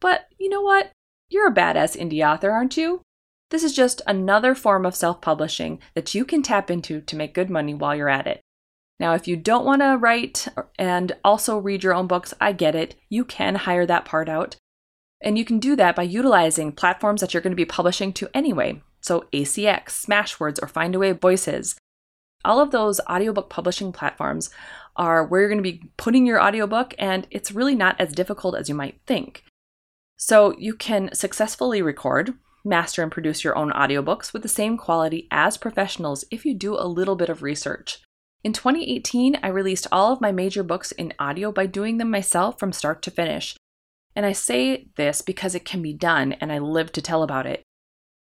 But 0.00 0.26
you 0.38 0.48
know 0.48 0.62
what? 0.62 0.92
You're 1.28 1.48
a 1.48 1.54
badass 1.54 1.96
indie 1.96 2.26
author, 2.26 2.50
aren't 2.50 2.76
you? 2.76 3.02
This 3.52 3.64
is 3.64 3.74
just 3.74 4.00
another 4.06 4.54
form 4.54 4.86
of 4.86 4.96
self 4.96 5.20
publishing 5.20 5.78
that 5.94 6.14
you 6.14 6.24
can 6.24 6.42
tap 6.42 6.70
into 6.70 7.02
to 7.02 7.16
make 7.16 7.34
good 7.34 7.50
money 7.50 7.74
while 7.74 7.94
you're 7.94 8.08
at 8.08 8.26
it. 8.26 8.40
Now, 8.98 9.12
if 9.12 9.28
you 9.28 9.36
don't 9.36 9.66
want 9.66 9.82
to 9.82 9.98
write 9.98 10.48
and 10.78 11.12
also 11.22 11.58
read 11.58 11.84
your 11.84 11.92
own 11.92 12.06
books, 12.06 12.32
I 12.40 12.52
get 12.52 12.74
it. 12.74 12.94
You 13.10 13.26
can 13.26 13.56
hire 13.56 13.84
that 13.84 14.06
part 14.06 14.30
out. 14.30 14.56
And 15.20 15.36
you 15.36 15.44
can 15.44 15.58
do 15.58 15.76
that 15.76 15.94
by 15.94 16.04
utilizing 16.04 16.72
platforms 16.72 17.20
that 17.20 17.34
you're 17.34 17.42
going 17.42 17.52
to 17.52 17.56
be 17.56 17.66
publishing 17.66 18.14
to 18.14 18.30
anyway. 18.32 18.82
So, 19.02 19.26
ACX, 19.34 20.06
Smashwords, 20.06 20.58
or 20.62 20.66
Findaway 20.66 21.20
Voices. 21.20 21.76
All 22.46 22.58
of 22.58 22.70
those 22.70 23.00
audiobook 23.00 23.50
publishing 23.50 23.92
platforms 23.92 24.48
are 24.96 25.26
where 25.26 25.42
you're 25.42 25.50
going 25.50 25.62
to 25.62 25.62
be 25.62 25.90
putting 25.98 26.24
your 26.24 26.42
audiobook, 26.42 26.94
and 26.98 27.26
it's 27.30 27.52
really 27.52 27.74
not 27.74 28.00
as 28.00 28.14
difficult 28.14 28.56
as 28.56 28.70
you 28.70 28.74
might 28.74 29.00
think. 29.06 29.44
So 30.16 30.56
you 30.58 30.74
can 30.74 31.14
successfully 31.14 31.82
record, 31.82 32.32
master, 32.64 33.02
and 33.02 33.10
produce 33.10 33.44
your 33.44 33.56
own 33.56 33.70
audiobooks 33.72 34.32
with 34.32 34.42
the 34.42 34.48
same 34.48 34.76
quality 34.76 35.28
as 35.30 35.56
professionals 35.56 36.24
if 36.30 36.44
you 36.44 36.54
do 36.54 36.74
a 36.74 36.86
little 36.86 37.16
bit 37.16 37.28
of 37.28 37.42
research. 37.42 38.00
In 38.44 38.52
2018, 38.52 39.38
I 39.42 39.48
released 39.48 39.86
all 39.92 40.12
of 40.12 40.20
my 40.20 40.32
major 40.32 40.62
books 40.62 40.92
in 40.92 41.14
audio 41.18 41.52
by 41.52 41.66
doing 41.66 41.98
them 41.98 42.10
myself 42.10 42.58
from 42.58 42.72
start 42.72 43.02
to 43.02 43.10
finish. 43.10 43.56
And 44.16 44.26
I 44.26 44.32
say 44.32 44.88
this 44.96 45.22
because 45.22 45.54
it 45.54 45.64
can 45.64 45.80
be 45.80 45.94
done 45.94 46.32
and 46.34 46.52
I 46.52 46.58
live 46.58 46.92
to 46.92 47.02
tell 47.02 47.22
about 47.22 47.46
it. 47.46 47.62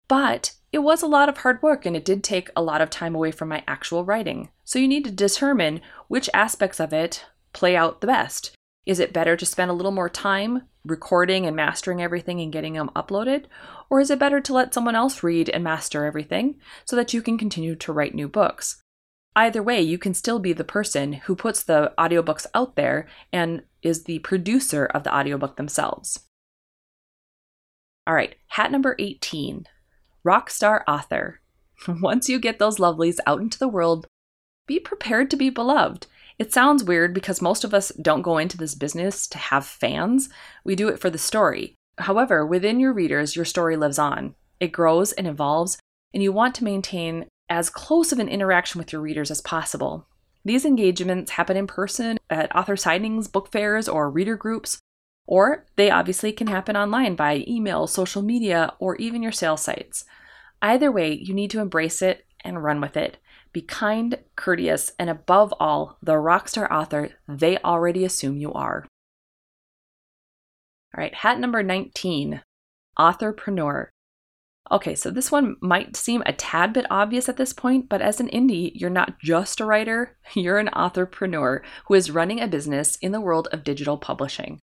But 0.08 0.52
it 0.72 0.80
was 0.80 1.02
a 1.02 1.06
lot 1.06 1.28
of 1.28 1.38
hard 1.38 1.62
work 1.62 1.86
and 1.86 1.96
it 1.96 2.04
did 2.04 2.22
take 2.22 2.50
a 2.54 2.62
lot 2.62 2.80
of 2.80 2.90
time 2.90 3.14
away 3.14 3.30
from 3.30 3.48
my 3.48 3.64
actual 3.66 4.04
writing. 4.04 4.50
So 4.64 4.78
you 4.78 4.86
need 4.86 5.04
to 5.04 5.10
determine 5.10 5.80
which 6.08 6.30
aspects 6.34 6.80
of 6.80 6.92
it 6.92 7.24
play 7.52 7.74
out 7.74 8.00
the 8.00 8.06
best. 8.06 8.52
Is 8.86 9.00
it 9.00 9.12
better 9.12 9.36
to 9.36 9.46
spend 9.46 9.70
a 9.70 9.74
little 9.74 9.92
more 9.92 10.08
time 10.08 10.62
recording 10.84 11.46
and 11.46 11.54
mastering 11.54 12.02
everything 12.02 12.40
and 12.40 12.52
getting 12.52 12.74
them 12.74 12.90
uploaded? 12.96 13.44
Or 13.88 14.00
is 14.00 14.10
it 14.10 14.18
better 14.18 14.40
to 14.40 14.52
let 14.52 14.74
someone 14.74 14.94
else 14.94 15.22
read 15.22 15.48
and 15.48 15.64
master 15.64 16.04
everything 16.04 16.56
so 16.84 16.96
that 16.96 17.12
you 17.12 17.22
can 17.22 17.38
continue 17.38 17.74
to 17.76 17.92
write 17.92 18.14
new 18.14 18.28
books? 18.28 18.82
Either 19.36 19.62
way, 19.62 19.80
you 19.80 19.96
can 19.96 20.14
still 20.14 20.38
be 20.38 20.52
the 20.52 20.64
person 20.64 21.12
who 21.12 21.36
puts 21.36 21.62
the 21.62 21.92
audiobooks 21.96 22.46
out 22.54 22.76
there 22.76 23.06
and 23.32 23.62
is 23.82 24.04
the 24.04 24.18
producer 24.20 24.86
of 24.86 25.04
the 25.04 25.14
audiobook 25.14 25.56
themselves. 25.56 26.20
All 28.06 28.14
right, 28.14 28.34
hat 28.48 28.72
number 28.72 28.96
18 28.98 29.66
Rockstar 30.26 30.82
Author. 30.88 31.40
Once 31.88 32.28
you 32.28 32.38
get 32.38 32.58
those 32.58 32.78
lovelies 32.78 33.18
out 33.26 33.40
into 33.40 33.58
the 33.58 33.68
world, 33.68 34.06
be 34.66 34.80
prepared 34.80 35.30
to 35.30 35.36
be 35.36 35.48
beloved. 35.48 36.06
It 36.40 36.54
sounds 36.54 36.82
weird 36.82 37.12
because 37.12 37.42
most 37.42 37.64
of 37.64 37.74
us 37.74 37.92
don't 38.00 38.22
go 38.22 38.38
into 38.38 38.56
this 38.56 38.74
business 38.74 39.26
to 39.26 39.36
have 39.36 39.66
fans, 39.66 40.30
we 40.64 40.74
do 40.74 40.88
it 40.88 40.98
for 40.98 41.10
the 41.10 41.18
story. 41.18 41.74
However, 41.98 42.46
within 42.46 42.80
your 42.80 42.94
readers, 42.94 43.36
your 43.36 43.44
story 43.44 43.76
lives 43.76 43.98
on. 43.98 44.34
It 44.58 44.72
grows 44.72 45.12
and 45.12 45.26
evolves, 45.26 45.76
and 46.14 46.22
you 46.22 46.32
want 46.32 46.54
to 46.54 46.64
maintain 46.64 47.26
as 47.50 47.68
close 47.68 48.10
of 48.10 48.18
an 48.18 48.30
interaction 48.30 48.78
with 48.78 48.90
your 48.90 49.02
readers 49.02 49.30
as 49.30 49.42
possible. 49.42 50.08
These 50.42 50.64
engagements 50.64 51.32
happen 51.32 51.58
in 51.58 51.66
person 51.66 52.16
at 52.30 52.56
author 52.56 52.76
signings, 52.76 53.30
book 53.30 53.52
fairs, 53.52 53.86
or 53.86 54.08
reader 54.08 54.38
groups, 54.38 54.78
or 55.26 55.66
they 55.76 55.90
obviously 55.90 56.32
can 56.32 56.46
happen 56.46 56.74
online 56.74 57.16
via 57.16 57.44
email, 57.46 57.86
social 57.86 58.22
media, 58.22 58.72
or 58.78 58.96
even 58.96 59.22
your 59.22 59.30
sales 59.30 59.60
sites. 59.60 60.06
Either 60.62 60.90
way, 60.90 61.12
you 61.12 61.34
need 61.34 61.50
to 61.50 61.60
embrace 61.60 62.00
it 62.00 62.24
and 62.42 62.64
run 62.64 62.80
with 62.80 62.96
it. 62.96 63.18
Be 63.52 63.62
kind, 63.62 64.18
courteous, 64.36 64.92
and 64.98 65.10
above 65.10 65.52
all, 65.58 65.98
the 66.02 66.12
rockstar 66.12 66.70
author 66.70 67.10
they 67.26 67.58
already 67.58 68.04
assume 68.04 68.36
you 68.36 68.52
are. 68.52 68.86
All 70.94 71.02
right, 71.02 71.14
hat 71.14 71.38
number 71.38 71.62
19 71.62 72.42
authorpreneur. 72.98 73.86
Okay, 74.72 74.94
so 74.94 75.10
this 75.10 75.32
one 75.32 75.56
might 75.60 75.96
seem 75.96 76.22
a 76.26 76.32
tad 76.32 76.72
bit 76.72 76.86
obvious 76.90 77.28
at 77.28 77.36
this 77.36 77.52
point, 77.52 77.88
but 77.88 78.00
as 78.00 78.20
an 78.20 78.28
indie, 78.28 78.70
you're 78.74 78.88
not 78.88 79.18
just 79.18 79.60
a 79.60 79.64
writer, 79.64 80.16
you're 80.34 80.58
an 80.58 80.70
authorpreneur 80.72 81.60
who 81.86 81.94
is 81.94 82.10
running 82.10 82.40
a 82.40 82.46
business 82.46 82.96
in 82.96 83.10
the 83.10 83.20
world 83.20 83.48
of 83.52 83.64
digital 83.64 83.98
publishing. 83.98 84.60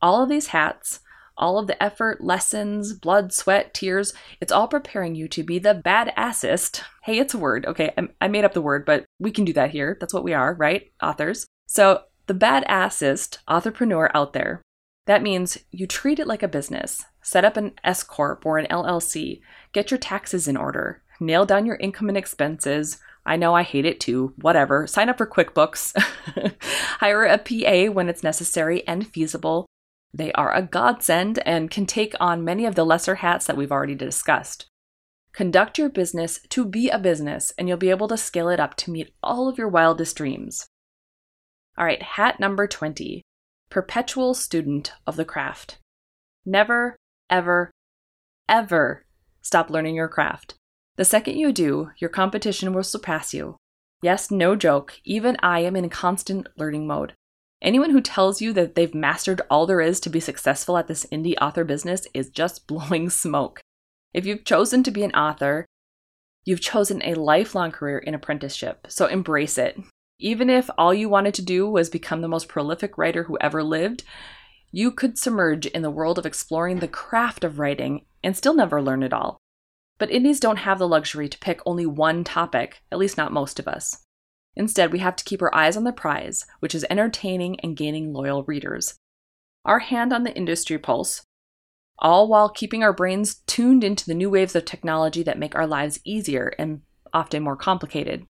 All 0.00 0.22
of 0.22 0.28
these 0.28 0.48
hats 0.48 1.00
all 1.36 1.58
of 1.58 1.66
the 1.66 1.82
effort, 1.82 2.22
lessons, 2.22 2.92
blood, 2.92 3.32
sweat, 3.32 3.74
tears, 3.74 4.12
it's 4.40 4.52
all 4.52 4.68
preparing 4.68 5.14
you 5.14 5.28
to 5.28 5.42
be 5.42 5.58
the 5.58 5.80
badassest. 5.84 6.82
Hey, 7.02 7.18
it's 7.18 7.34
a 7.34 7.38
word. 7.38 7.66
Okay, 7.66 7.92
I 8.20 8.28
made 8.28 8.44
up 8.44 8.54
the 8.54 8.62
word, 8.62 8.84
but 8.84 9.04
we 9.18 9.30
can 9.30 9.44
do 9.44 9.52
that 9.54 9.70
here. 9.70 9.96
That's 10.00 10.14
what 10.14 10.24
we 10.24 10.32
are, 10.32 10.54
right? 10.54 10.92
Authors. 11.02 11.46
So, 11.66 12.02
the 12.26 12.34
badassest 12.34 13.38
authorpreneur 13.48 14.10
out 14.14 14.32
there. 14.32 14.62
That 15.06 15.22
means 15.22 15.58
you 15.70 15.86
treat 15.86 16.18
it 16.18 16.26
like 16.26 16.42
a 16.42 16.48
business. 16.48 17.04
Set 17.20 17.44
up 17.44 17.56
an 17.56 17.72
S 17.82 18.02
Corp 18.02 18.46
or 18.46 18.58
an 18.58 18.66
LLC. 18.66 19.40
Get 19.72 19.90
your 19.90 19.98
taxes 19.98 20.48
in 20.48 20.56
order. 20.56 21.02
Nail 21.20 21.44
down 21.44 21.66
your 21.66 21.76
income 21.76 22.08
and 22.08 22.16
expenses. 22.16 22.98
I 23.26 23.36
know 23.36 23.54
I 23.54 23.62
hate 23.62 23.84
it 23.84 24.00
too. 24.00 24.34
Whatever. 24.36 24.86
Sign 24.86 25.08
up 25.08 25.18
for 25.18 25.26
QuickBooks. 25.26 25.94
Hire 27.00 27.24
a 27.24 27.38
PA 27.38 27.92
when 27.92 28.08
it's 28.08 28.22
necessary 28.22 28.86
and 28.86 29.06
feasible. 29.06 29.66
They 30.16 30.30
are 30.32 30.54
a 30.54 30.62
godsend 30.62 31.40
and 31.44 31.72
can 31.72 31.86
take 31.86 32.14
on 32.20 32.44
many 32.44 32.66
of 32.66 32.76
the 32.76 32.86
lesser 32.86 33.16
hats 33.16 33.46
that 33.46 33.56
we've 33.56 33.72
already 33.72 33.96
discussed. 33.96 34.66
Conduct 35.32 35.76
your 35.76 35.88
business 35.88 36.38
to 36.50 36.64
be 36.64 36.88
a 36.88 37.00
business, 37.00 37.52
and 37.58 37.68
you'll 37.68 37.76
be 37.76 37.90
able 37.90 38.06
to 38.06 38.16
scale 38.16 38.48
it 38.48 38.60
up 38.60 38.76
to 38.76 38.92
meet 38.92 39.12
all 39.24 39.48
of 39.48 39.58
your 39.58 39.68
wildest 39.68 40.16
dreams. 40.16 40.68
All 41.76 41.84
right, 41.84 42.00
hat 42.00 42.38
number 42.38 42.68
20 42.68 43.22
Perpetual 43.70 44.34
student 44.34 44.92
of 45.04 45.16
the 45.16 45.24
craft. 45.24 45.78
Never, 46.46 46.96
ever, 47.28 47.72
ever 48.48 49.04
stop 49.42 49.68
learning 49.68 49.96
your 49.96 50.06
craft. 50.06 50.54
The 50.94 51.04
second 51.04 51.38
you 51.38 51.50
do, 51.52 51.90
your 51.98 52.10
competition 52.10 52.72
will 52.72 52.84
surpass 52.84 53.34
you. 53.34 53.56
Yes, 54.00 54.30
no 54.30 54.54
joke, 54.54 55.00
even 55.02 55.36
I 55.42 55.60
am 55.60 55.74
in 55.74 55.88
constant 55.88 56.46
learning 56.56 56.86
mode. 56.86 57.14
Anyone 57.62 57.90
who 57.90 58.00
tells 58.00 58.42
you 58.42 58.52
that 58.52 58.74
they've 58.74 58.94
mastered 58.94 59.40
all 59.50 59.66
there 59.66 59.80
is 59.80 60.00
to 60.00 60.10
be 60.10 60.20
successful 60.20 60.76
at 60.76 60.86
this 60.86 61.06
indie 61.06 61.36
author 61.40 61.64
business 61.64 62.06
is 62.12 62.28
just 62.28 62.66
blowing 62.68 63.10
smoke. 63.10 63.60
If 64.12 64.26
you've 64.26 64.44
chosen 64.44 64.82
to 64.84 64.90
be 64.90 65.02
an 65.02 65.14
author, 65.14 65.66
you've 66.44 66.60
chosen 66.60 67.02
a 67.02 67.14
lifelong 67.14 67.72
career 67.72 67.98
in 67.98 68.14
apprenticeship, 68.14 68.86
so 68.88 69.06
embrace 69.06 69.58
it. 69.58 69.80
Even 70.18 70.48
if 70.48 70.70
all 70.78 70.94
you 70.94 71.08
wanted 71.08 71.34
to 71.34 71.42
do 71.42 71.68
was 71.68 71.90
become 71.90 72.20
the 72.20 72.28
most 72.28 72.48
prolific 72.48 72.96
writer 72.96 73.24
who 73.24 73.36
ever 73.40 73.62
lived, 73.62 74.04
you 74.70 74.90
could 74.90 75.18
submerge 75.18 75.66
in 75.66 75.82
the 75.82 75.90
world 75.90 76.18
of 76.18 76.26
exploring 76.26 76.78
the 76.78 76.88
craft 76.88 77.44
of 77.44 77.58
writing 77.58 78.04
and 78.22 78.36
still 78.36 78.54
never 78.54 78.82
learn 78.82 79.02
it 79.02 79.12
all. 79.12 79.38
But 79.98 80.10
indies 80.10 80.40
don't 80.40 80.58
have 80.58 80.78
the 80.78 80.88
luxury 80.88 81.28
to 81.28 81.38
pick 81.38 81.60
only 81.64 81.86
one 81.86 82.24
topic, 82.24 82.82
at 82.90 82.98
least 82.98 83.16
not 83.16 83.32
most 83.32 83.58
of 83.58 83.68
us. 83.68 84.03
Instead, 84.56 84.92
we 84.92 85.00
have 85.00 85.16
to 85.16 85.24
keep 85.24 85.42
our 85.42 85.54
eyes 85.54 85.76
on 85.76 85.84
the 85.84 85.92
prize, 85.92 86.46
which 86.60 86.74
is 86.74 86.86
entertaining 86.88 87.58
and 87.60 87.76
gaining 87.76 88.12
loyal 88.12 88.44
readers. 88.44 88.94
Our 89.64 89.80
hand 89.80 90.12
on 90.12 90.24
the 90.24 90.34
industry 90.34 90.78
pulse, 90.78 91.26
all 91.98 92.28
while 92.28 92.48
keeping 92.48 92.82
our 92.82 92.92
brains 92.92 93.36
tuned 93.46 93.84
into 93.84 94.06
the 94.06 94.14
new 94.14 94.30
waves 94.30 94.54
of 94.54 94.64
technology 94.64 95.22
that 95.22 95.38
make 95.38 95.54
our 95.54 95.66
lives 95.66 96.00
easier 96.04 96.54
and 96.58 96.82
often 97.12 97.42
more 97.42 97.56
complicated. 97.56 98.26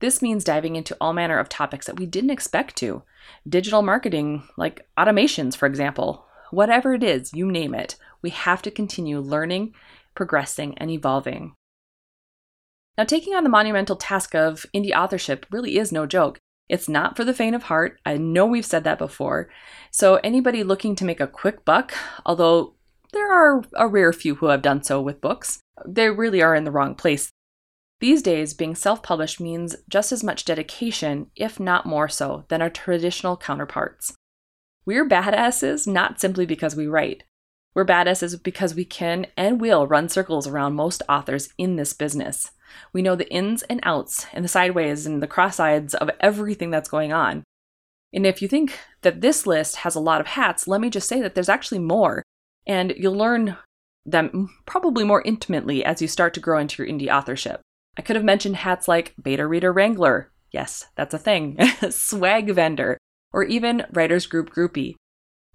This 0.00 0.22
means 0.22 0.44
diving 0.44 0.76
into 0.76 0.96
all 1.00 1.12
manner 1.12 1.38
of 1.38 1.48
topics 1.48 1.86
that 1.86 1.98
we 1.98 2.06
didn't 2.06 2.30
expect 2.30 2.76
to. 2.76 3.02
Digital 3.48 3.82
marketing, 3.82 4.42
like 4.56 4.86
automations, 4.98 5.56
for 5.56 5.66
example. 5.66 6.26
Whatever 6.50 6.94
it 6.94 7.02
is, 7.02 7.32
you 7.32 7.50
name 7.50 7.74
it, 7.74 7.96
we 8.22 8.30
have 8.30 8.62
to 8.62 8.70
continue 8.70 9.18
learning, 9.20 9.74
progressing, 10.14 10.76
and 10.78 10.90
evolving. 10.90 11.54
Now, 12.96 13.04
taking 13.04 13.34
on 13.34 13.42
the 13.42 13.50
monumental 13.50 13.96
task 13.96 14.34
of 14.34 14.66
indie 14.74 14.94
authorship 14.94 15.46
really 15.50 15.78
is 15.78 15.90
no 15.90 16.06
joke. 16.06 16.38
It's 16.68 16.88
not 16.88 17.16
for 17.16 17.24
the 17.24 17.34
faint 17.34 17.56
of 17.56 17.64
heart. 17.64 18.00
I 18.06 18.16
know 18.16 18.46
we've 18.46 18.64
said 18.64 18.84
that 18.84 18.98
before. 18.98 19.50
So, 19.90 20.16
anybody 20.16 20.62
looking 20.62 20.94
to 20.96 21.04
make 21.04 21.20
a 21.20 21.26
quick 21.26 21.64
buck, 21.64 21.92
although 22.24 22.74
there 23.12 23.30
are 23.32 23.62
a 23.74 23.88
rare 23.88 24.12
few 24.12 24.36
who 24.36 24.46
have 24.46 24.62
done 24.62 24.82
so 24.82 25.00
with 25.00 25.20
books, 25.20 25.60
they 25.86 26.10
really 26.10 26.42
are 26.42 26.54
in 26.54 26.64
the 26.64 26.70
wrong 26.70 26.94
place. 26.94 27.30
These 28.00 28.22
days, 28.22 28.54
being 28.54 28.74
self 28.74 29.02
published 29.02 29.40
means 29.40 29.76
just 29.88 30.12
as 30.12 30.24
much 30.24 30.44
dedication, 30.44 31.30
if 31.36 31.58
not 31.58 31.86
more 31.86 32.08
so, 32.08 32.44
than 32.48 32.62
our 32.62 32.70
traditional 32.70 33.36
counterparts. 33.36 34.14
We're 34.86 35.08
badasses 35.08 35.86
not 35.86 36.20
simply 36.20 36.46
because 36.46 36.76
we 36.76 36.86
write. 36.86 37.24
We're 37.74 37.84
badasses 37.84 38.40
because 38.40 38.74
we 38.74 38.84
can 38.84 39.26
and 39.36 39.60
will 39.60 39.86
run 39.86 40.08
circles 40.08 40.46
around 40.46 40.74
most 40.74 41.02
authors 41.08 41.48
in 41.58 41.76
this 41.76 41.92
business. 41.92 42.52
We 42.92 43.02
know 43.02 43.16
the 43.16 43.30
ins 43.30 43.62
and 43.64 43.80
outs 43.82 44.26
and 44.32 44.44
the 44.44 44.48
sideways 44.48 45.06
and 45.06 45.22
the 45.22 45.26
cross 45.26 45.56
sides 45.56 45.94
of 45.94 46.10
everything 46.20 46.70
that's 46.70 46.88
going 46.88 47.12
on. 47.12 47.42
And 48.12 48.26
if 48.26 48.40
you 48.40 48.46
think 48.46 48.78
that 49.02 49.20
this 49.20 49.46
list 49.46 49.76
has 49.76 49.96
a 49.96 50.00
lot 50.00 50.20
of 50.20 50.28
hats, 50.28 50.68
let 50.68 50.80
me 50.80 50.88
just 50.88 51.08
say 51.08 51.20
that 51.20 51.34
there's 51.34 51.48
actually 51.48 51.80
more. 51.80 52.22
And 52.66 52.94
you'll 52.96 53.16
learn 53.16 53.56
them 54.06 54.50
probably 54.66 55.04
more 55.04 55.22
intimately 55.22 55.84
as 55.84 56.00
you 56.00 56.08
start 56.08 56.32
to 56.34 56.40
grow 56.40 56.58
into 56.58 56.82
your 56.82 56.92
indie 56.92 57.12
authorship. 57.12 57.60
I 57.98 58.02
could 58.02 58.16
have 58.16 58.24
mentioned 58.24 58.56
hats 58.56 58.86
like 58.86 59.14
beta 59.20 59.46
reader 59.46 59.72
wrangler. 59.72 60.30
Yes, 60.52 60.86
that's 60.94 61.14
a 61.14 61.18
thing. 61.18 61.58
Swag 61.90 62.50
vendor. 62.52 62.98
Or 63.32 63.42
even 63.42 63.84
writers 63.92 64.26
group 64.26 64.54
groupie. 64.54 64.94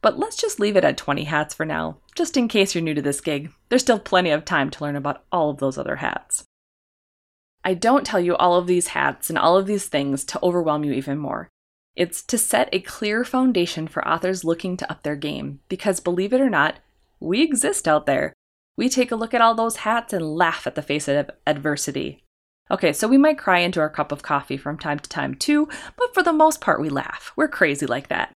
But 0.01 0.17
let's 0.17 0.37
just 0.37 0.59
leave 0.59 0.77
it 0.77 0.83
at 0.83 0.97
20 0.97 1.25
hats 1.25 1.53
for 1.53 1.65
now, 1.65 1.97
just 2.15 2.37
in 2.37 2.47
case 2.47 2.73
you're 2.73 2.83
new 2.83 2.93
to 2.93 3.01
this 3.01 3.21
gig. 3.21 3.51
There's 3.67 3.81
still 3.81 3.99
plenty 3.99 4.29
of 4.29 4.45
time 4.45 4.69
to 4.71 4.83
learn 4.83 4.95
about 4.95 5.23
all 5.31 5.49
of 5.49 5.57
those 5.57 5.77
other 5.77 5.97
hats. 5.97 6.45
I 7.65 7.73
don't 7.73 8.05
tell 8.05 8.19
you 8.19 8.35
all 8.37 8.55
of 8.55 8.67
these 8.67 8.87
hats 8.89 9.29
and 9.29 9.37
all 9.37 9.57
of 9.57 9.67
these 9.67 9.87
things 9.87 10.23
to 10.25 10.39
overwhelm 10.41 10.85
you 10.85 10.93
even 10.93 11.17
more. 11.17 11.49
It's 11.95 12.23
to 12.23 12.37
set 12.37 12.69
a 12.71 12.79
clear 12.79 13.25
foundation 13.25 13.87
for 13.87 14.07
authors 14.07 14.45
looking 14.45 14.77
to 14.77 14.89
up 14.89 15.03
their 15.03 15.17
game, 15.17 15.59
because 15.67 15.99
believe 15.99 16.31
it 16.31 16.39
or 16.39 16.49
not, 16.49 16.79
we 17.19 17.41
exist 17.41 17.87
out 17.87 18.05
there. 18.05 18.31
We 18.77 18.87
take 18.87 19.11
a 19.11 19.17
look 19.17 19.33
at 19.33 19.41
all 19.41 19.55
those 19.55 19.77
hats 19.77 20.13
and 20.13 20.35
laugh 20.35 20.65
at 20.65 20.75
the 20.75 20.81
face 20.81 21.09
of 21.09 21.29
adversity. 21.45 22.23
Okay, 22.71 22.93
so 22.93 23.09
we 23.09 23.17
might 23.17 23.37
cry 23.37 23.59
into 23.59 23.81
our 23.81 23.89
cup 23.89 24.13
of 24.13 24.21
coffee 24.21 24.55
from 24.55 24.77
time 24.77 24.99
to 24.99 25.09
time 25.09 25.35
too, 25.35 25.67
but 25.97 26.13
for 26.13 26.23
the 26.23 26.31
most 26.31 26.61
part, 26.61 26.79
we 26.79 26.87
laugh. 26.87 27.33
We're 27.35 27.49
crazy 27.49 27.85
like 27.85 28.07
that. 28.07 28.31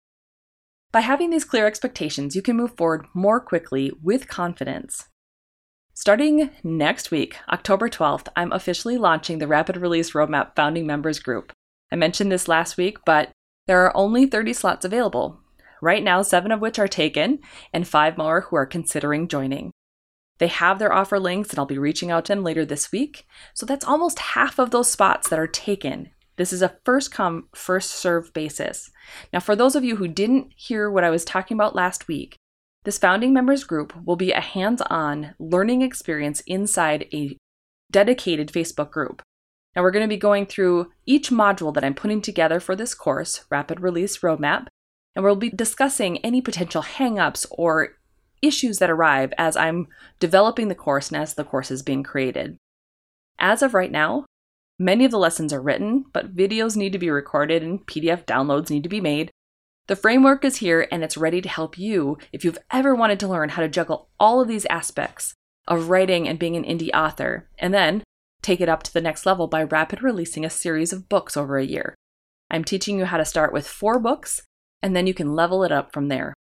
By 0.94 1.02
having 1.02 1.32
these 1.32 1.44
clear 1.44 1.66
expectations, 1.66 2.36
you 2.36 2.44
can 2.44 2.56
move 2.56 2.78
forward 2.78 3.08
more 3.16 3.40
quickly 3.40 3.92
with 4.04 4.28
confidence. 4.28 5.08
Starting 5.96 6.52
next 6.64 7.10
week, 7.10 7.36
October 7.50 7.90
12th, 7.90 8.28
I'm 8.36 8.52
officially 8.52 9.00
launching 9.00 9.40
the 9.40 9.48
Rapid 9.48 9.78
Release 9.78 10.12
Roadmap 10.12 10.56
Founding 10.56 10.86
Members 10.86 11.18
Group. 11.18 11.52
I 11.92 11.96
mentioned 11.96 12.32
this 12.32 12.48
last 12.48 12.78
week, 12.78 13.00
but 13.08 13.32
there 13.66 13.84
are 13.84 13.98
only 13.98 14.28
30 14.28 14.54
slots 14.54 14.86
available. 14.86 15.40
Right 15.82 16.04
now, 16.04 16.22
seven 16.22 16.52
of 16.52 16.62
which 16.62 16.78
are 16.78 16.88
taken, 16.88 17.40
and 17.74 17.88
five 17.88 18.16
more 18.16 18.42
who 18.42 18.56
are 18.56 18.68
considering 18.68 19.28
joining. 19.28 19.72
They 20.38 20.48
have 20.48 20.78
their 20.78 20.94
offer 20.94 21.20
links, 21.20 21.50
and 21.50 21.58
I'll 21.58 21.66
be 21.66 21.80
reaching 21.80 22.12
out 22.12 22.26
to 22.26 22.36
them 22.36 22.44
later 22.44 22.66
this 22.66 22.92
week. 22.92 23.26
So 23.56 23.66
that's 23.66 23.86
almost 23.86 24.20
half 24.20 24.60
of 24.60 24.70
those 24.70 24.92
spots 24.92 25.28
that 25.30 25.40
are 25.40 25.48
taken. 25.48 26.12
This 26.36 26.52
is 26.52 26.62
a 26.62 26.78
first 26.84 27.12
come, 27.12 27.48
first 27.54 27.92
serve 27.92 28.34
basis. 28.34 28.90
Now, 29.32 29.40
for 29.40 29.56
those 29.56 29.76
of 29.76 29.84
you 29.84 29.98
who 29.98 30.08
didn't 30.08 30.54
hear 30.56 30.90
what 30.90 31.04
I 31.04 31.10
was 31.10 31.26
talking 31.26 31.56
about 31.56 31.76
last 31.76 32.08
week, 32.08 32.38
this 32.84 32.98
founding 32.98 33.34
members 33.34 33.64
group 33.64 33.94
will 34.06 34.16
be 34.16 34.32
a 34.32 34.42
hands 34.42 34.82
on 34.90 35.36
learning 35.40 35.82
experience 35.82 36.42
inside 36.42 37.08
a 37.14 37.38
dedicated 37.92 38.52
Facebook 38.52 38.92
group. 38.92 39.22
Now, 39.76 39.82
we're 39.82 39.92
going 39.92 40.04
to 40.04 40.14
be 40.14 40.18
going 40.18 40.46
through 40.46 40.92
each 41.06 41.30
module 41.30 41.74
that 41.74 41.84
I'm 41.84 41.96
putting 41.96 42.22
together 42.22 42.60
for 42.60 42.76
this 42.76 42.94
course, 42.94 43.46
Rapid 43.50 43.80
Release 43.80 44.20
Roadmap, 44.20 44.68
and 45.16 45.24
we'll 45.24 45.36
be 45.36 45.50
discussing 45.50 46.18
any 46.20 46.42
potential 46.42 46.84
hangups 46.84 47.46
or 47.52 47.90
issues 48.42 48.80
that 48.80 48.90
arrive 48.90 49.34
as 49.38 49.56
I'm 49.56 49.88
developing 50.20 50.68
the 50.68 50.76
course 50.76 51.10
and 51.10 51.22
as 51.22 51.36
the 51.36 51.44
course 51.44 51.72
is 51.72 51.82
being 51.82 52.04
created. 52.04 52.58
As 53.40 53.62
of 53.62 53.74
right 53.74 53.92
now, 53.92 54.26
many 54.84 55.06
of 55.06 55.12
the 55.12 55.18
lessons 55.18 55.54
are 55.54 55.62
written, 55.62 56.06
but 56.14 56.36
videos 56.36 56.76
need 56.76 56.92
to 56.92 57.00
be 57.00 57.10
recorded 57.10 57.64
and 57.64 57.86
PDF 57.88 58.26
downloads 58.26 58.70
need 58.70 58.84
to 58.84 58.90
be 58.90 59.02
made. 59.02 59.32
The 59.88 59.96
framework 59.96 60.46
is 60.46 60.58
here 60.58 60.88
and 60.92 61.04
it's 61.04 61.18
ready 61.18 61.42
to 61.42 61.50
help 61.50 61.78
you 61.78 62.18
if 62.32 62.46
you've 62.46 62.58
ever 62.72 62.96
wanted 62.96 63.20
to 63.22 63.28
learn 63.28 63.50
how 63.50 63.62
to 63.62 63.68
juggle 63.68 64.10
all 64.20 64.42
of 64.42 64.48
these 64.48 64.66
aspects 64.66 65.34
of 65.68 65.90
writing 65.90 66.28
and 66.28 66.40
being 66.40 66.56
an 66.56 66.64
indie 66.64 66.94
author, 66.94 67.50
and 67.58 67.74
then 67.74 68.04
take 68.42 68.60
it 68.60 68.70
up 68.70 68.84
to 68.84 68.94
the 68.94 69.02
next 69.02 69.26
level 69.26 69.48
by 69.48 69.64
rapid 69.64 70.04
releasing 70.04 70.44
a 70.44 70.50
series 70.50 70.92
of 70.92 71.08
books 71.08 71.38
over 71.38 71.58
a 71.58 71.66
year. 71.66 71.96
I'm 72.52 72.64
teaching 72.64 73.00
you 73.00 73.06
how 73.06 73.18
to 73.18 73.26
start 73.26 73.54
with 73.54 73.68
four 73.68 74.00
books, 74.00 74.42
and 74.82 74.96
then 74.96 75.08
you 75.08 75.14
can 75.14 75.36
level 75.36 75.64
it 75.64 75.72
up 75.72 75.94
from 75.94 76.10
there. 76.10 76.34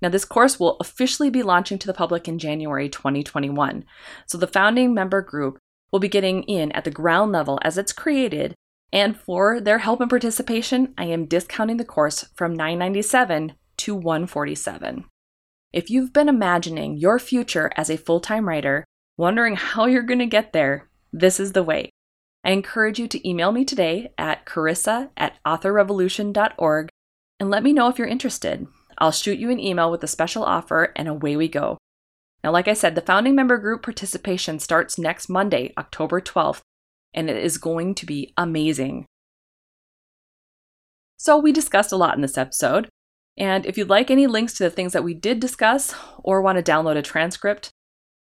Now, 0.00 0.08
this 0.08 0.24
course 0.24 0.58
will 0.58 0.76
officially 0.78 1.30
be 1.30 1.42
launching 1.42 1.78
to 1.78 1.86
the 1.86 1.94
public 1.94 2.26
in 2.26 2.38
January 2.38 2.88
2021. 2.88 3.84
So, 4.26 4.38
the 4.38 4.46
founding 4.46 4.94
member 4.94 5.20
group 5.20 5.58
will 5.92 6.00
be 6.00 6.08
getting 6.08 6.42
in 6.44 6.72
at 6.72 6.84
the 6.84 6.90
ground 6.90 7.32
level 7.32 7.58
as 7.62 7.78
it's 7.78 7.92
created. 7.92 8.54
And 8.92 9.16
for 9.16 9.60
their 9.60 9.78
help 9.78 10.00
and 10.00 10.10
participation, 10.10 10.94
I 10.98 11.04
am 11.04 11.26
discounting 11.26 11.76
the 11.76 11.84
course 11.84 12.26
from 12.34 12.54
997 12.54 13.54
to 13.78 13.94
147. 13.94 15.04
If 15.72 15.90
you've 15.90 16.12
been 16.12 16.28
imagining 16.28 16.96
your 16.96 17.18
future 17.18 17.70
as 17.76 17.88
a 17.88 17.96
full 17.96 18.20
time 18.20 18.48
writer, 18.48 18.84
wondering 19.16 19.56
how 19.56 19.86
you're 19.86 20.02
going 20.02 20.18
to 20.18 20.26
get 20.26 20.52
there, 20.52 20.88
this 21.12 21.40
is 21.40 21.52
the 21.52 21.62
way. 21.62 21.90
I 22.44 22.50
encourage 22.50 22.98
you 22.98 23.06
to 23.08 23.28
email 23.28 23.52
me 23.52 23.64
today 23.64 24.12
at 24.18 24.44
carissa 24.44 25.10
at 25.16 25.38
authorrevolution.org 25.46 26.88
and 27.38 27.50
let 27.50 27.62
me 27.62 27.72
know 27.72 27.88
if 27.88 27.98
you're 27.98 28.08
interested. 28.08 28.66
I'll 28.98 29.12
shoot 29.12 29.38
you 29.38 29.50
an 29.50 29.60
email 29.60 29.90
with 29.90 30.04
a 30.04 30.08
special 30.08 30.44
offer, 30.44 30.92
and 30.94 31.08
away 31.08 31.36
we 31.36 31.48
go. 31.48 31.78
Now, 32.44 32.50
like 32.50 32.66
I 32.66 32.74
said, 32.74 32.94
the 32.94 33.00
founding 33.00 33.34
member 33.34 33.58
group 33.58 33.82
participation 33.82 34.58
starts 34.58 34.98
next 34.98 35.28
Monday, 35.28 35.72
October 35.78 36.20
12th, 36.20 36.62
and 37.14 37.30
it 37.30 37.36
is 37.36 37.58
going 37.58 37.94
to 37.96 38.06
be 38.06 38.32
amazing. 38.36 39.06
So, 41.16 41.38
we 41.38 41.52
discussed 41.52 41.92
a 41.92 41.96
lot 41.96 42.16
in 42.16 42.22
this 42.22 42.36
episode, 42.36 42.88
and 43.36 43.64
if 43.64 43.78
you'd 43.78 43.88
like 43.88 44.10
any 44.10 44.26
links 44.26 44.54
to 44.54 44.64
the 44.64 44.70
things 44.70 44.92
that 44.92 45.04
we 45.04 45.14
did 45.14 45.38
discuss 45.38 45.94
or 46.18 46.42
want 46.42 46.64
to 46.64 46.70
download 46.70 46.96
a 46.96 47.02
transcript, 47.02 47.70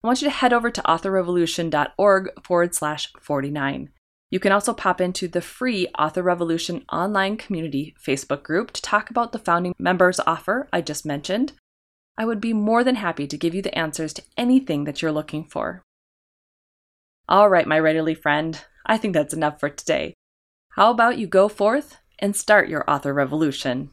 I 0.04 0.08
want 0.08 0.22
you 0.22 0.30
to 0.30 0.36
head 0.36 0.54
over 0.54 0.70
to 0.70 0.82
authorrevolution.org 0.82 2.30
forward 2.44 2.76
slash 2.76 3.12
49. 3.20 3.90
You 4.32 4.40
can 4.40 4.52
also 4.52 4.74
pop 4.74 5.02
into 5.02 5.28
the 5.28 5.42
free 5.42 5.88
Author 5.98 6.22
Revolution 6.22 6.86
online 6.92 7.38
community 7.38 7.96
Facebook 8.02 8.44
group 8.44 8.72
to 8.72 8.82
talk 8.82 9.10
about 9.10 9.32
the 9.32 9.40
founding 9.40 9.74
members 9.78 10.20
offer 10.26 10.68
I 10.72 10.82
just 10.82 11.06
mentioned. 11.06 11.54
I 12.18 12.26
would 12.26 12.40
be 12.40 12.54
more 12.54 12.84
than 12.84 12.96
happy 12.96 13.28
to 13.28 13.38
give 13.38 13.54
you 13.54 13.62
the 13.62 13.78
answers 13.78 14.14
to 14.14 14.24
anything 14.38 14.86
that 14.86 15.02
you're 15.02 15.12
looking 15.12 15.44
for. 15.44 15.84
All 17.28 17.50
right, 17.50 17.68
my 17.68 17.80
writerly 17.80 18.18
friend, 18.18 18.64
I 18.86 18.98
think 18.98 19.14
that's 19.14 19.34
enough 19.34 19.60
for 19.60 19.70
today. 19.70 20.14
How 20.72 20.92
about 20.92 21.18
you 21.18 21.28
go 21.28 21.50
forth 21.50 21.98
and 22.20 22.36
start 22.36 22.70
your 22.70 22.90
author 22.90 23.14
revolution? 23.14 23.92